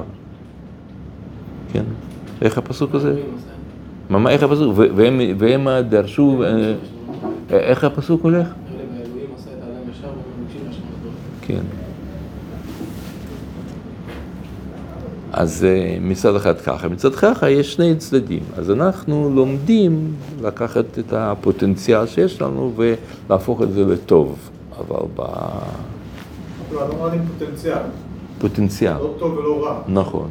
[1.73, 1.83] כן?
[2.41, 3.21] איך הפסוק הזה?
[4.09, 4.73] מה, איך הפסוק?
[4.95, 6.73] והם, והם דרשו, אה,
[7.49, 8.47] איך הפסוק הולך?
[11.41, 11.82] כן.
[15.33, 18.43] אז אה, מצד אחד ככה, מצד ככה יש שני צדדים.
[18.57, 24.95] אז אנחנו לומדים לקחת את הפוטנציאל שיש לנו ולהפוך את זה לטוב, אבל
[26.67, 27.77] כאילו, אדם נולד עם פוטנציאל.
[28.37, 29.81] בפוטנציאל, לא טוב ולא רע.
[29.87, 30.27] נכון.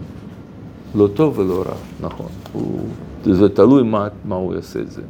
[0.95, 2.27] לא טוב ולא רע, נכון.
[2.53, 2.81] הוא,
[3.25, 5.03] זה תלוי מה, מה הוא יעשה את זה.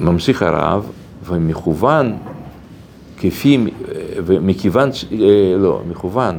[0.00, 0.90] ממשיך הרב,
[1.24, 2.12] ומכוון
[3.18, 3.64] כפי,
[4.24, 5.18] ומכיוון, ש- אה,
[5.58, 6.34] לא, מכוון,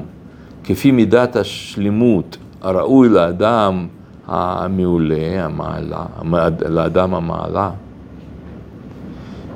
[0.68, 3.88] כפי מידת השלמות הראוי לאדם
[4.28, 6.06] המעולה, המעלה,
[6.70, 7.72] לאדם המעלה,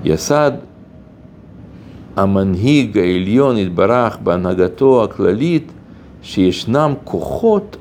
[0.03, 0.51] יסד
[2.15, 5.71] המנהיג העליון יתברך בהנהגתו הכללית
[6.21, 7.77] שישנם כוחות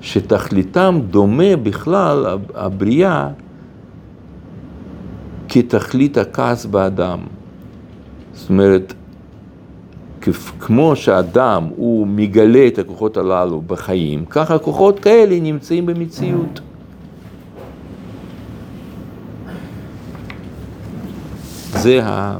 [0.00, 3.28] שתכליתם דומה בכלל הבריאה
[5.48, 7.18] כתכלית הכעס באדם.
[8.32, 8.94] זאת אומרת,
[10.60, 16.60] כמו שאדם הוא מגלה את הכוחות הללו בחיים, ככה כוחות כאלה נמצאים במציאות.
[21.72, 22.36] זה, ה...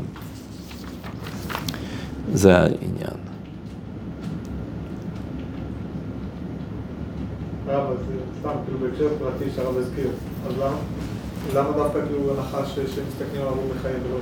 [2.32, 3.20] זה העניין.
[8.40, 8.78] סתם, כאילו
[11.54, 14.20] למה, דווקא כאילו הנחש שמסתכלים עליו הוא מחיים ולא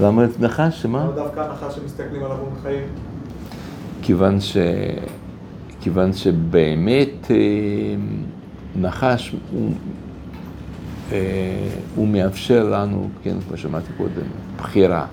[0.00, 0.82] למה נחש?
[0.82, 1.04] שמה?
[1.04, 2.88] למה דווקא הנחש שמסתכלים עליו הוא מחיים?
[4.02, 4.56] כיוון, ש...
[5.80, 7.36] כיוון שבאמת אה,
[8.76, 9.72] נחש הוא,
[11.12, 14.26] אה, הוא מאפשר לנו, כן, כמו שאמרתי קודם,
[14.56, 15.06] בחירה.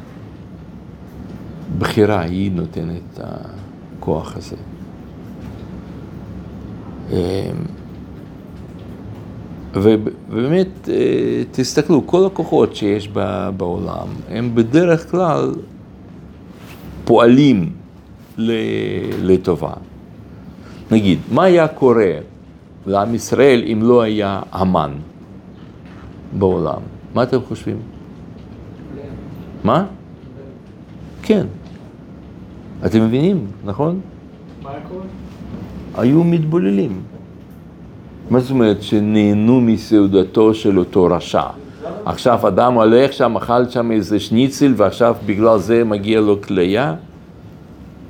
[1.78, 3.20] בחירה היא נותנת את
[4.00, 4.56] הכוח הזה.
[9.74, 9.96] וב-
[10.30, 10.96] ובאמת, אה,
[11.52, 13.10] תסתכלו, כל הכוחות שיש
[13.58, 15.52] בעולם, הם בדרך כלל
[17.06, 17.72] פועלים
[19.22, 19.74] לטובה.
[20.92, 22.12] נגיד, מה היה קורה
[22.86, 24.92] לעם ישראל אם לא היה המן
[26.38, 26.82] בעולם?
[27.16, 27.78] מה אתם חושבים?
[29.64, 29.86] מה?
[31.24, 31.48] כן.
[32.86, 34.00] אתם מבינים, נכון?
[34.64, 35.04] מה היה קורה?
[35.96, 37.02] היו מתבוללים.
[38.30, 41.44] מה זאת אומרת שנהנו מסעודתו של אותו רשע?
[42.06, 46.96] עכשיו אדם הולך שם, אכל שם איזה שניצל ועכשיו בגלל זה מגיע לו כליה?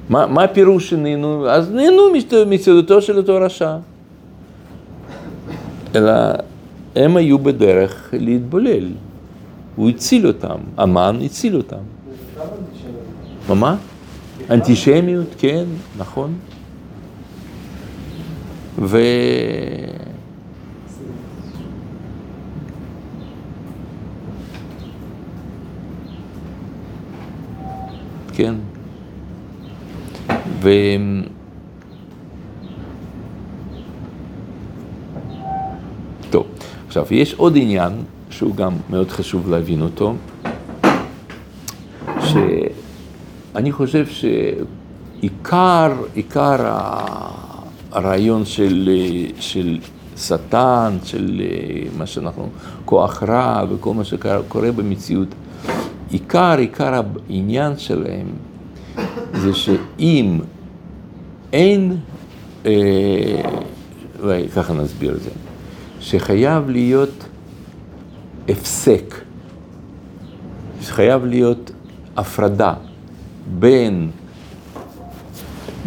[0.09, 1.47] מה, מה הפירוש שנהנו?
[1.49, 3.75] אז נהנו מס- מסעודתו של אותו רשע.
[5.95, 6.11] אלא
[6.95, 8.87] הם היו בדרך להתבולל.
[9.75, 11.77] הוא הציל אותם, המן הציל אותם.
[13.55, 13.75] מה?
[14.49, 15.63] אנטישמיות, כן,
[15.97, 16.33] נכון.
[18.79, 18.97] ו...
[28.37, 28.55] כן.
[30.61, 30.69] ו...
[36.29, 36.45] טוב,
[36.87, 37.91] עכשיו, יש עוד עניין
[38.29, 40.13] שהוא גם מאוד חשוב להבין אותו,
[42.19, 46.77] שאני חושב שעיקר, עיקר
[47.91, 48.89] הרעיון של,
[49.39, 49.79] של
[50.17, 51.41] שטן, של
[51.97, 52.49] מה שאנחנו,
[52.85, 55.27] כוח רע וכל מה שקורה במציאות,
[56.11, 58.27] עיקר, עיקר העניין שלהם
[59.33, 60.39] זה שאם
[61.53, 61.97] אין,
[62.65, 62.71] אה,
[64.55, 65.29] ככה נסביר את זה,
[65.99, 67.25] שחייב להיות
[68.49, 69.15] הפסק,
[70.81, 71.71] שחייב להיות
[72.17, 72.73] הפרדה
[73.59, 74.09] בין,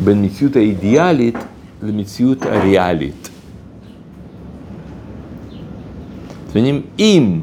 [0.05, 1.37] בין מציאות האידיאלית
[1.83, 3.31] למציאות הריאלית.
[6.51, 7.41] אתם מבינים, אם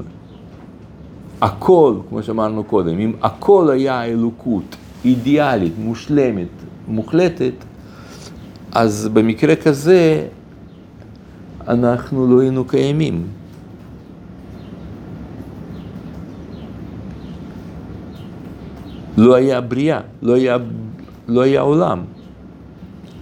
[1.42, 4.76] הכל, כמו שאמרנו קודם, אם הכל היה אלוקות
[5.06, 6.48] אידיאלית, מושלמת,
[6.88, 7.54] מוחלטת,
[8.72, 10.28] אז במקרה כזה
[11.68, 13.24] אנחנו לא היינו קיימים.
[19.18, 20.58] לא היה בריאה, לא היה,
[21.28, 22.02] לא היה עולם.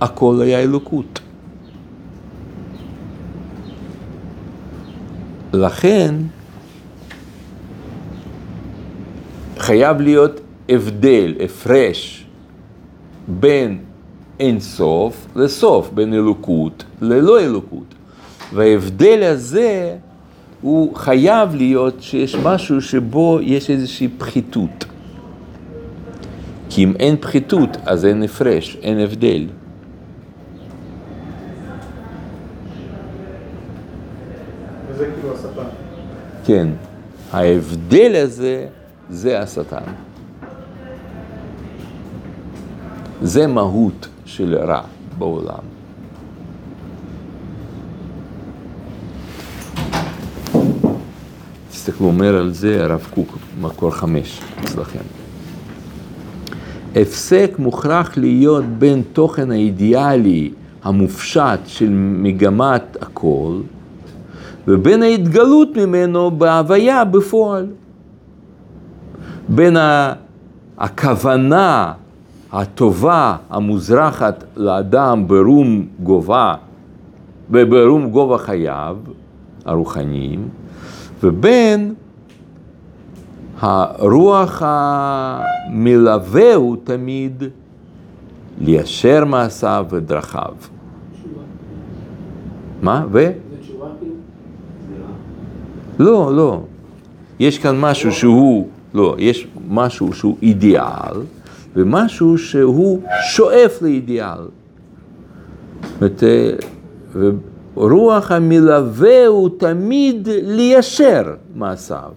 [0.02, 1.20] הכל היה אלוקות.
[5.54, 6.16] לכן
[9.66, 12.26] חייב להיות הבדל, הפרש,
[13.28, 13.78] בין
[14.40, 17.96] אין סוף לסוף, בין אלוקות ללא אלוקות.
[18.54, 19.96] וההבדל הזה
[20.62, 24.86] הוא חייב להיות שיש משהו שבו יש איזושהי פחיתות.
[26.70, 29.48] כי אם אין פחיתות, אז אין הפרש, אין הבדל.
[34.90, 35.70] וזה כאילו השטן.
[36.46, 36.68] כן,
[37.32, 38.68] ההבדל הזה
[39.10, 39.84] זה השטן.
[43.22, 44.82] זה מהות של רע
[45.18, 45.76] בעולם.
[51.70, 55.00] תסתכלו, אומר על זה הרב קוק, מקור חמש אצלכם.
[56.96, 60.52] הפסק מוכרח להיות בין תוכן האידיאלי
[60.84, 63.62] המופשט של מגמת הכל,
[64.68, 67.68] ובין ההתגלות ממנו בהוויה בפועל.
[69.50, 69.78] בין
[70.78, 71.94] הכוונה
[72.52, 76.56] הטובה המוזרחת לאדם ברום גובה,
[77.50, 78.98] ברום גובה חייו
[79.66, 80.50] הרוחניים,
[81.24, 81.94] ובין
[83.60, 87.44] הרוח המלווהו תמיד
[88.62, 90.54] ליישר מעשיו ודרכיו.
[92.82, 93.06] מה?
[93.12, 93.32] ו?
[94.00, 95.06] כאילו?
[96.00, 96.62] לא, לא.
[97.40, 101.22] יש כאן משהו שהוא, לא, יש משהו שהוא אידיאל,
[101.76, 104.40] ומשהו שהוא שואף לאידיאל.
[106.00, 106.24] זאת
[107.78, 112.12] ורוח המלווה הוא תמיד ליישר מעשיו.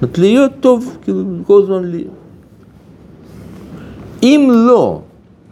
[0.00, 2.14] זאת להיות טוב, כאילו, כל הזמן להיות.
[4.22, 5.00] אם לא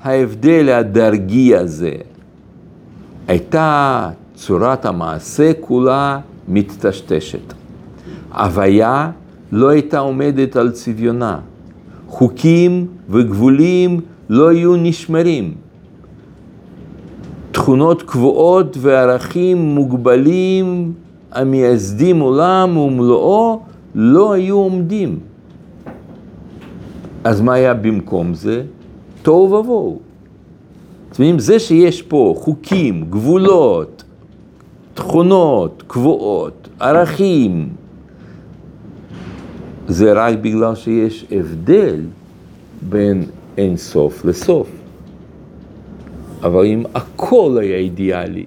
[0.03, 1.93] ההבדל הדרגי הזה,
[3.29, 7.53] הייתה צורת המעשה כולה מטשטשת.
[8.35, 9.11] הוויה
[9.53, 11.39] לא הייתה עומדת על צביונה.
[12.09, 15.55] חוקים וגבולים לא היו נשמרים.
[17.53, 20.93] תכונות קבועות וערכים מוגבלים
[21.33, 23.61] המייסדים עולם ומלואו
[23.95, 25.19] לא היו עומדים.
[27.25, 28.63] אז מה היה במקום זה?
[29.23, 29.99] תוהו ובוהו.
[31.11, 34.05] זאת אומרת, זה שיש פה חוקים, גבולות,
[34.95, 37.69] תכונות קבועות, ערכים,
[39.89, 42.01] זה רק בגלל שיש הבדל
[42.89, 43.25] בין
[43.59, 44.69] אין סוף לסוף.
[46.43, 48.47] אבל אם הכל היה אידיאלי,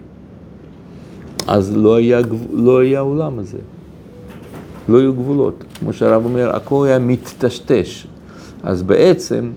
[1.48, 2.20] אז לא היה,
[2.54, 3.58] לא היה העולם הזה.
[4.90, 5.64] לא היו גבולות.
[5.80, 8.08] כמו שהרב אומר, הכל היה מטשטש.
[8.64, 9.52] אז בעצם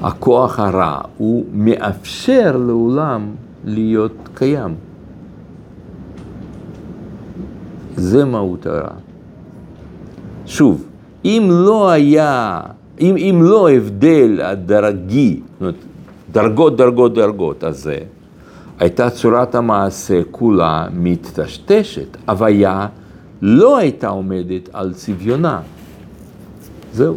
[0.00, 3.30] הכוח הרע הוא מאפשר לעולם
[3.64, 4.74] להיות קיים.
[7.96, 8.94] זה מהות הרע.
[10.46, 10.84] שוב,
[11.24, 12.60] אם לא היה,
[13.00, 15.74] אם, אם לא הבדל הדרגי, זאת אומרת,
[16.32, 17.98] דרגות, דרגות, דרגות הזה,
[18.78, 22.16] הייתה צורת המעשה כולה מטשטשת.
[22.28, 22.86] הוויה
[23.42, 25.60] לא הייתה עומדת על צביונה.
[26.92, 27.14] זהו.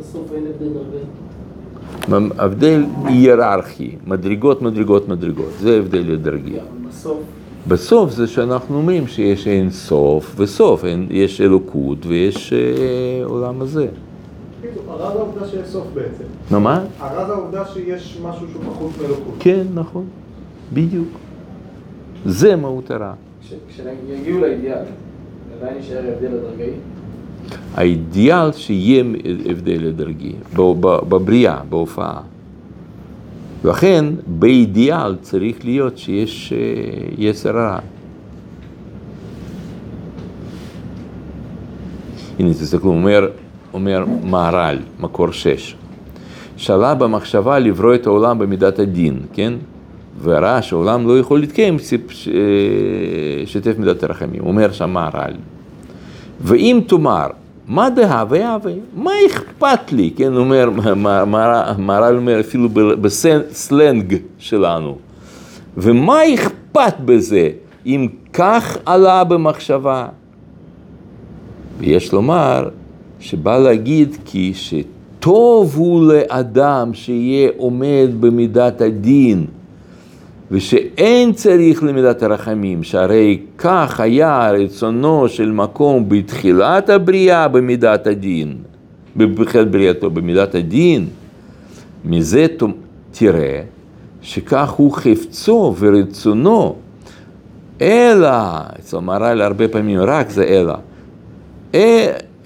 [0.00, 2.42] בסוף אין הבדל דרגה.
[2.44, 6.56] הבדל היררכי, מדרגות, מדרגות, מדרגות, זה הבדל דרגי.
[6.88, 7.18] בסוף,
[7.68, 12.58] בסוף זה שאנחנו אומרים שיש אין סוף וסוף, אין, יש אלוקות ויש אה,
[13.24, 13.86] עולם הזה.
[14.60, 16.24] כאילו, הרע זה העובדה שיש סוף בעצם.
[16.50, 16.84] נו מה?
[16.98, 19.34] הרע זה העובדה שיש משהו שהוא פחות מאלוקות.
[19.38, 20.04] כן, נכון,
[20.72, 21.08] בדיוק.
[22.26, 23.12] זה מהות הרע.
[23.42, 24.76] כש- כשיגיעו לאידיאל,
[25.60, 26.70] עדיין יישאר הבדל הדרגאי?
[27.74, 29.04] האידיאל שיהיה
[29.50, 32.20] הבדל דרגי, ב- ב- בבריאה, בהופעה.
[33.64, 36.58] לכן באידיאל צריך להיות שיש אה,
[37.18, 37.78] יצר רע.
[42.38, 43.28] הנה תסתכלו, אומר,
[43.74, 45.76] אומר מהר"ל, מקור שש.
[46.56, 49.52] שאלה במחשבה לברוא את העולם במידת הדין, כן?
[50.22, 52.32] וראה שהעולם לא יכול להתקיים, סיפ- ש- אה,
[53.46, 54.40] שתף מידת הרחמים.
[54.46, 55.32] אומר שם מהר"ל.
[56.40, 57.26] ואם תאמר,
[57.70, 58.72] מה דהווה הווה?
[58.94, 60.10] מה אכפת לי?
[60.16, 60.70] כן, אומר,
[61.78, 62.68] מהר"ל אומר אפילו
[63.00, 64.98] בסלנג שלנו.
[65.76, 67.50] ומה אכפת בזה
[67.86, 70.06] אם כך עלה במחשבה?
[71.78, 72.68] ויש לומר
[73.20, 79.46] שבא להגיד כי שטוב הוא לאדם שיהיה עומד במידת הדין
[80.50, 88.56] ושאין צריך למידת הרחמים, שהרי כך היה רצונו של מקום בתחילת הבריאה במידת הדין,
[89.16, 91.06] בתחילת בריאתו במידת הדין,
[92.04, 92.46] מזה
[93.10, 93.60] תראה
[94.22, 96.76] שכך הוא חפצו ורצונו,
[97.80, 98.30] אלא,
[98.78, 100.74] אצל מהר"ל הרבה פעמים רק זה אלא,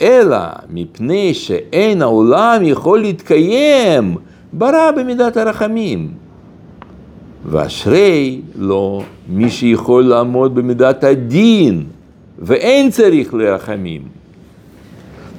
[0.01, 0.39] אלא
[0.71, 4.17] מפני שאין העולם יכול להתקיים,
[4.53, 6.24] ברא במידת הרחמים.
[7.47, 11.85] ואשרי לו מי שיכול לעמוד במידת הדין,
[12.39, 14.03] ואין צריך לרחמים.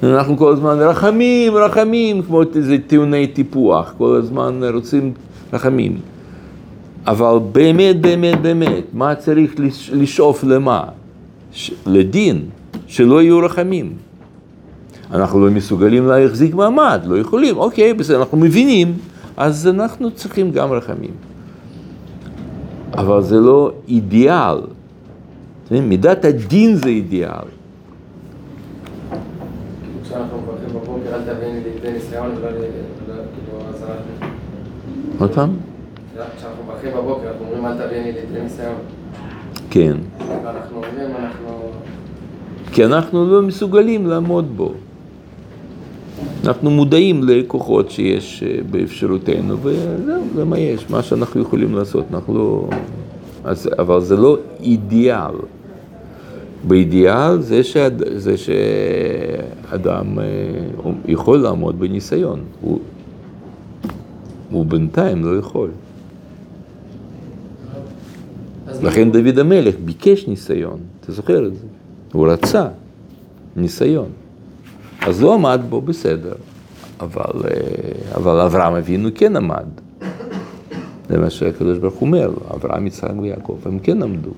[0.04, 5.14] אנחנו כל הזמן רחמים, רחמים, כמו איזה טיעוני טיפוח, כל הזמן רוצים
[5.54, 5.98] רחמים.
[7.08, 9.52] אבל באמת, באמת, באמת, מה צריך
[9.94, 10.84] לשאוף למה?
[11.52, 11.72] ש...
[11.86, 12.42] לדין,
[12.88, 13.94] שלא יהיו רחמים.
[15.12, 18.94] אנחנו לא מסוגלים להחזיק מעמד, לא יכולים, אוקיי, בסדר, אנחנו מבינים,
[19.38, 21.12] אז אנחנו צריכים גם רחמים.
[22.98, 24.58] אבל זה לא אידיאל.
[25.72, 27.30] מידת הדין זה אידיאל.
[33.36, 33.60] כאילו.
[35.20, 35.50] עוד פעם?
[36.38, 38.76] כשאנחנו מברכים בבוקר, אנחנו אומרים אל תביאני לידי ניסיון.
[39.70, 39.98] כן.
[42.72, 44.74] כי אנחנו לא מסוגלים לעמוד בו.
[46.46, 52.70] אנחנו מודעים לכוחות שיש באפשרותנו, וזהו, זה מה יש, מה שאנחנו יכולים לעשות, אנחנו לא...
[53.44, 55.36] אז, אבל זה לא אידיאל.
[56.68, 60.18] באידיאל זה, שעד, זה שאדם
[61.08, 62.80] יכול לעמוד בניסיון, הוא,
[64.52, 65.70] הוא בינתיים לא יכול.
[68.82, 71.66] לכן דוד המלך ביקש ניסיון, אתה זוכר את זה?
[72.14, 72.68] הוא רצה
[73.56, 74.10] ניסיון.
[75.02, 76.34] אז לא עמד בו בסדר,
[77.00, 79.66] אבל, אה, אבל אברהם אבינו כן עמד.
[81.10, 84.32] זה מה שהקדוש ברוך הוא אומר, אברהם, יצחק ויעקב, הם כן עמדו.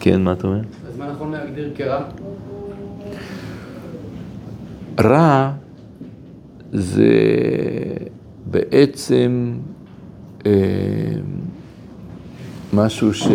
[0.00, 0.60] כן, מה אתה אומר?
[0.88, 2.04] אז מה נכון להגדיר כרע?
[5.00, 5.52] רע
[6.72, 7.12] זה
[8.46, 9.54] בעצם
[10.46, 10.52] אה,
[12.72, 13.26] משהו ש...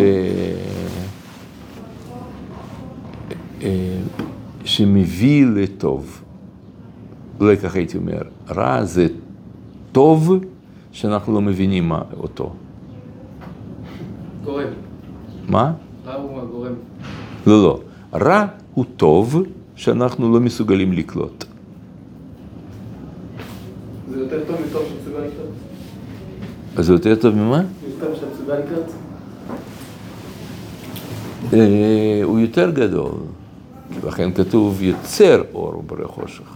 [3.62, 3.98] אה,
[4.78, 6.22] שמביא לטוב.
[7.40, 9.06] אולי ככה הייתי אומר, רע זה
[9.92, 10.32] טוב
[10.92, 12.52] שאנחנו לא מבינים מה אותו.
[14.44, 14.68] גורם.
[15.48, 15.72] מה?
[16.06, 16.72] רע הוא הגורם.
[17.46, 17.80] לא, לא.
[18.14, 19.42] רע הוא טוב
[19.76, 21.44] שאנחנו לא מסוגלים לקלוט.
[24.10, 25.54] זה יותר טוב מטוב שמסוגל לקלוט?
[26.76, 27.62] אז זה יותר טוב ממה?
[27.80, 28.90] זה יותר שאתה מסוגל לקלוט?
[31.52, 33.12] אה, הוא יותר גדול,
[34.06, 36.54] לכן כתוב יוצר אור ובורא חושך.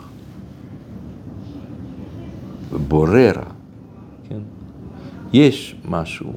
[2.70, 3.42] ובורא רע,
[4.28, 4.40] כן?
[5.32, 6.32] יש משהו,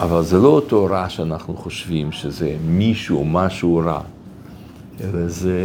[0.00, 4.00] אבל זה לא אותו רע שאנחנו חושבים שזה מישהו, משהו רע,
[5.00, 5.60] אלא זה...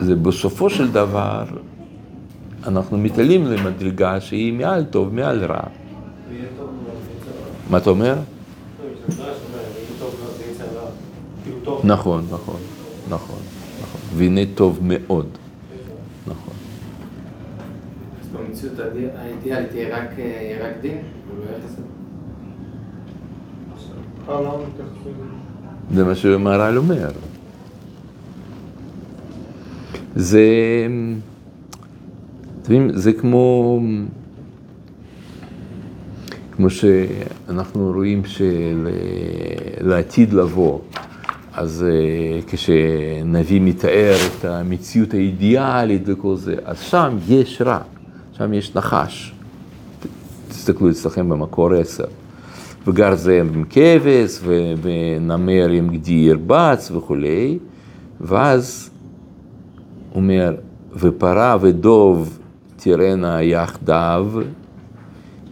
[0.00, 1.44] זה בסופו של דבר,
[2.66, 5.62] אנחנו מתעלים למדרגה שהיא מעל טוב, מעל רע.
[7.70, 8.14] מה אתה אומר?
[8.14, 10.90] לא, יש מדרש שאומר, ויהיה טוב מאוד, זה יצא רע.
[11.44, 11.86] כאילו טוב.
[11.86, 12.56] נכון, נכון,
[13.08, 13.38] נכון,
[13.82, 14.00] נכון.
[14.16, 15.26] והנה טוב מאוד.
[16.26, 16.54] נכון.
[18.22, 20.98] אז במציאות האידי- האידיאלית יהיה רק, אה, דין?
[21.66, 21.82] חסד?
[24.28, 25.12] אה, מתייחסים?
[25.94, 27.10] זה מה שמהר"ל אומר.
[30.16, 30.40] זה,
[32.62, 33.80] אתם יודעים, זה כמו,
[36.52, 38.22] כמו שאנחנו רואים
[39.80, 40.78] שלעתיד לבוא,
[41.54, 47.78] אז אה, כשנביא מתאר את המציאות האידיאלית וכל זה, אז שם יש רע,
[48.32, 49.32] שם יש נחש.
[50.48, 52.04] תסתכלו אצלכם במקור עשר.
[52.86, 54.40] וגר זאב עם כבש,
[54.82, 57.58] ונמר עם גדי ירבץ וכולי,
[58.20, 58.90] ואז
[60.14, 60.54] אומר,
[60.96, 62.38] ופרה ודוב
[62.76, 64.28] תראנה יחדיו,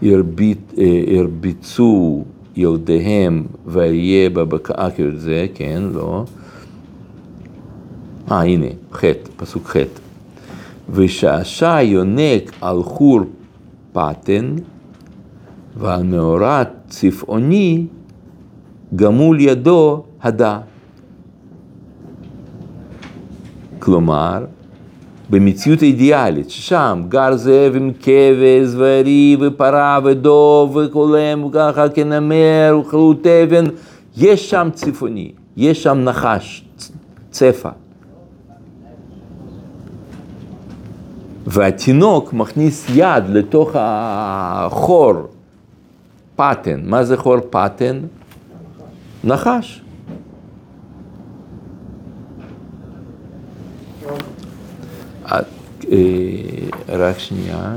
[0.03, 0.09] אה,
[1.19, 2.25] הרביצו
[2.59, 6.25] ילדיהם ואריה בבקעה, כאילו זה, כן, לא.
[8.31, 10.01] אה, הנה, חטא, פסוק חטא.
[10.91, 13.21] ושעשע יונק על חור
[13.93, 14.57] פתן,
[15.77, 17.87] ועל מאורת צפעוני
[18.97, 20.61] גמול ידו הדה.
[23.79, 24.45] כלומר,
[25.31, 33.65] במציאות האידיאלית, ששם גר זאב עם כבש וארי ופרה ודוב וקולם וככה כנמר וחרוט אבן,
[34.17, 36.65] יש שם צפעוני, יש שם נחש,
[37.31, 37.71] צפה.
[41.47, 45.15] והתינוק מכניס יד לתוך החור
[46.37, 46.81] פטן.
[46.85, 48.01] מה זה חור פטן?
[49.25, 49.81] נחש.
[54.07, 54.17] אה, אה,
[56.89, 57.77] רק שנייה.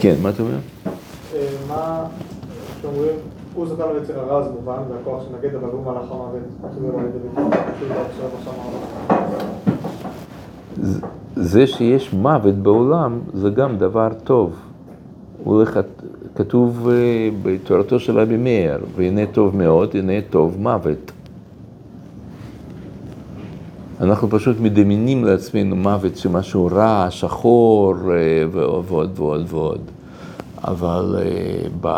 [0.00, 0.58] כן, מה אתה אומר?
[1.34, 2.06] אה, מה
[2.82, 3.14] שאומרים,
[3.54, 6.40] הוא זכה לו יצר הרע זה מובן, זה הכוח שנגד, אבל הוא מלאך המוות.
[7.68, 7.84] איך
[11.36, 14.56] זה שיש מוות בעולם זה גם דבר טוב.
[15.44, 15.80] הוא הולך,
[16.44, 21.12] כתוב אה, בתורתו של רבי מאיר, והנה טוב מאוד, הנה טוב מוות.
[24.00, 29.80] אנחנו פשוט מדמיינים לעצמנו מוות שמשהו רע, שחור אה, ועוד ועוד ועוד.
[30.64, 31.90] אבל אה,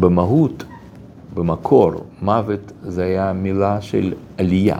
[0.00, 0.64] במהות,
[1.34, 4.78] במקור, מוות זה היה מילה של עלייה.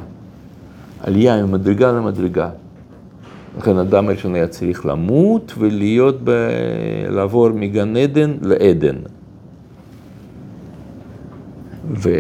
[1.03, 2.51] עלייה ממדרגה למדרגה.
[3.59, 6.31] לכן אדם הראשון היה צריך למות ולהיות, ב...
[7.09, 8.97] לעבור מגן עדן לעדן.
[11.91, 12.11] ו...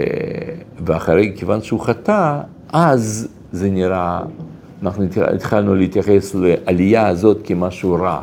[0.84, 2.40] ואחרי, כיוון שהוא חטא,
[2.72, 4.22] אז זה נראה,
[4.82, 5.04] אנחנו
[5.34, 8.22] התחלנו להתייחס לעלייה הזאת כמשהו רע.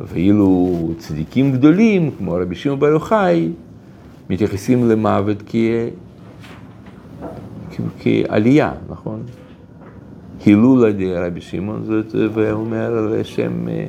[0.00, 3.48] ואילו צדיקים גדולים, כמו רבי שמעון בר יוחאי,
[4.30, 5.54] מתייחסים למוות כ...
[7.98, 9.22] כעלייה, נכון?
[10.44, 12.02] הילול על ידי רבי שמעון,
[12.34, 13.86] ואומר לשם אה,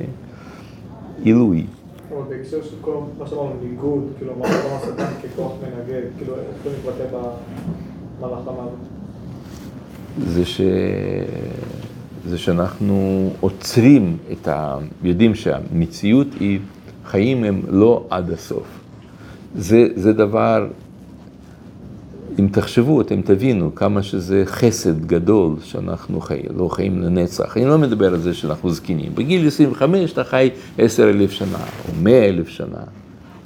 [1.24, 1.66] עילוי.
[2.10, 6.44] אבל בהקשר של כל מה שאמרנו, ניגוד, כאילו, מה שאמר השטן ככוח מנגד, כאילו, איך
[6.64, 7.18] זה מתבטא?
[10.18, 10.60] זה, ש...
[12.28, 14.78] זה שאנחנו עוצרים את ה...
[15.02, 16.60] יודעים שהמציאות היא
[17.04, 18.66] חיים הם לא עד הסוף.
[19.54, 20.68] זה, זה דבר,
[22.38, 27.56] אם תחשבו, אתם תבינו כמה שזה חסד גדול שאנחנו חיים, לא חיים לנצח.
[27.56, 29.14] אני לא מדבר על זה שאנחנו זקנים.
[29.14, 31.58] בגיל 25 אתה חי 10 אלף שנה,
[31.88, 32.82] או 100 אלף שנה,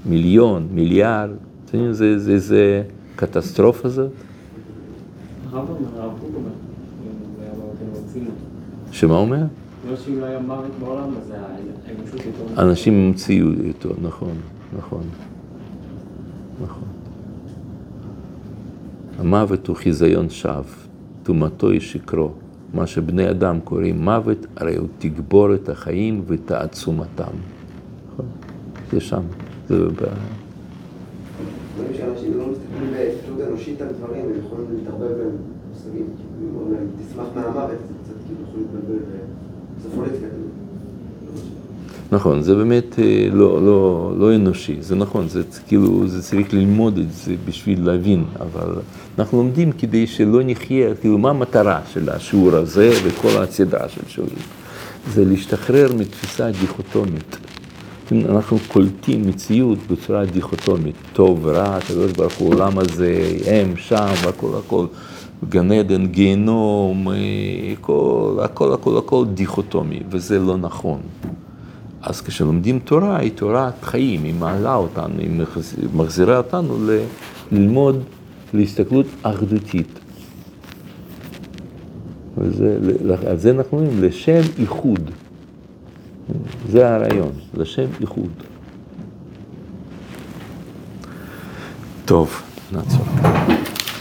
[0.07, 1.31] מיליון, מיליארד.
[1.65, 2.83] אתם יודעים, זה, זה, זה
[3.17, 4.11] קטסטרופה זאת.
[5.53, 6.51] הרב אומר,
[8.93, 9.43] שמה אומר?
[9.91, 9.97] לא
[12.57, 12.63] לא.
[12.63, 14.35] אנשים המציאו אותו, נכון,
[14.79, 15.03] נכון,
[16.65, 16.96] נכון.
[19.19, 20.63] המוות הוא חיזיון שווא,
[21.23, 22.31] טומאתו היא שקרו.
[22.75, 27.35] מה שבני אדם קוראים מוות, הרי הוא תגבור את החיים ותעצומתם.
[28.13, 28.27] נכון?
[28.93, 29.23] זה שם,
[29.69, 30.05] זה ב...
[31.97, 35.37] שאנשים לא מסתכלים בהסתכלות אנושית על דברים, הם יכולים להתערבב בהם
[35.69, 36.07] מושגים.
[36.39, 36.71] כאילו,
[37.09, 38.99] תשמח מהמוות, זה קצת כאילו יכול להתבלבל,
[39.79, 40.36] וזה פוליטיקה.
[42.13, 46.99] נכון, זה באמת אה, לא, לא, לא אנושי, זה נכון, זה כאילו, זה צריך ללמוד
[46.99, 48.75] את זה בשביל להבין, אבל
[49.19, 54.37] אנחנו לומדים כדי שלא נחיה, כאילו, מה המטרה של השיעור הזה וכל הסדרה של שיעורים?
[55.15, 57.37] זה להשתחרר מתפיסה דיכוטומית.
[58.13, 64.51] אנחנו קולטים מציאות בצורה דיכוטומית, טוב ורע, הקדוש ברוך הוא, עולם הזה, הם, שם, הכל,
[64.67, 64.87] הכל,
[65.49, 67.15] גן עדן, גיהנום, אה,
[67.73, 71.01] הכל, הכל, הכל, הכל דיכוטומי, וזה לא נכון.
[72.07, 75.31] אז כשלומדים תורה, היא תורת חיים, היא מעלה אותנו, היא
[75.95, 77.01] מחזירה אותנו ל-
[77.53, 78.03] ללמוד
[78.55, 79.89] להסתכלות אחדותית.
[82.39, 82.79] וזה,
[83.27, 85.11] על זה אנחנו אומרים, לשם איחוד.
[86.69, 88.31] זה הרעיון, לשם איחוד.
[92.05, 92.43] טוב,
[92.73, 93.05] נעצור.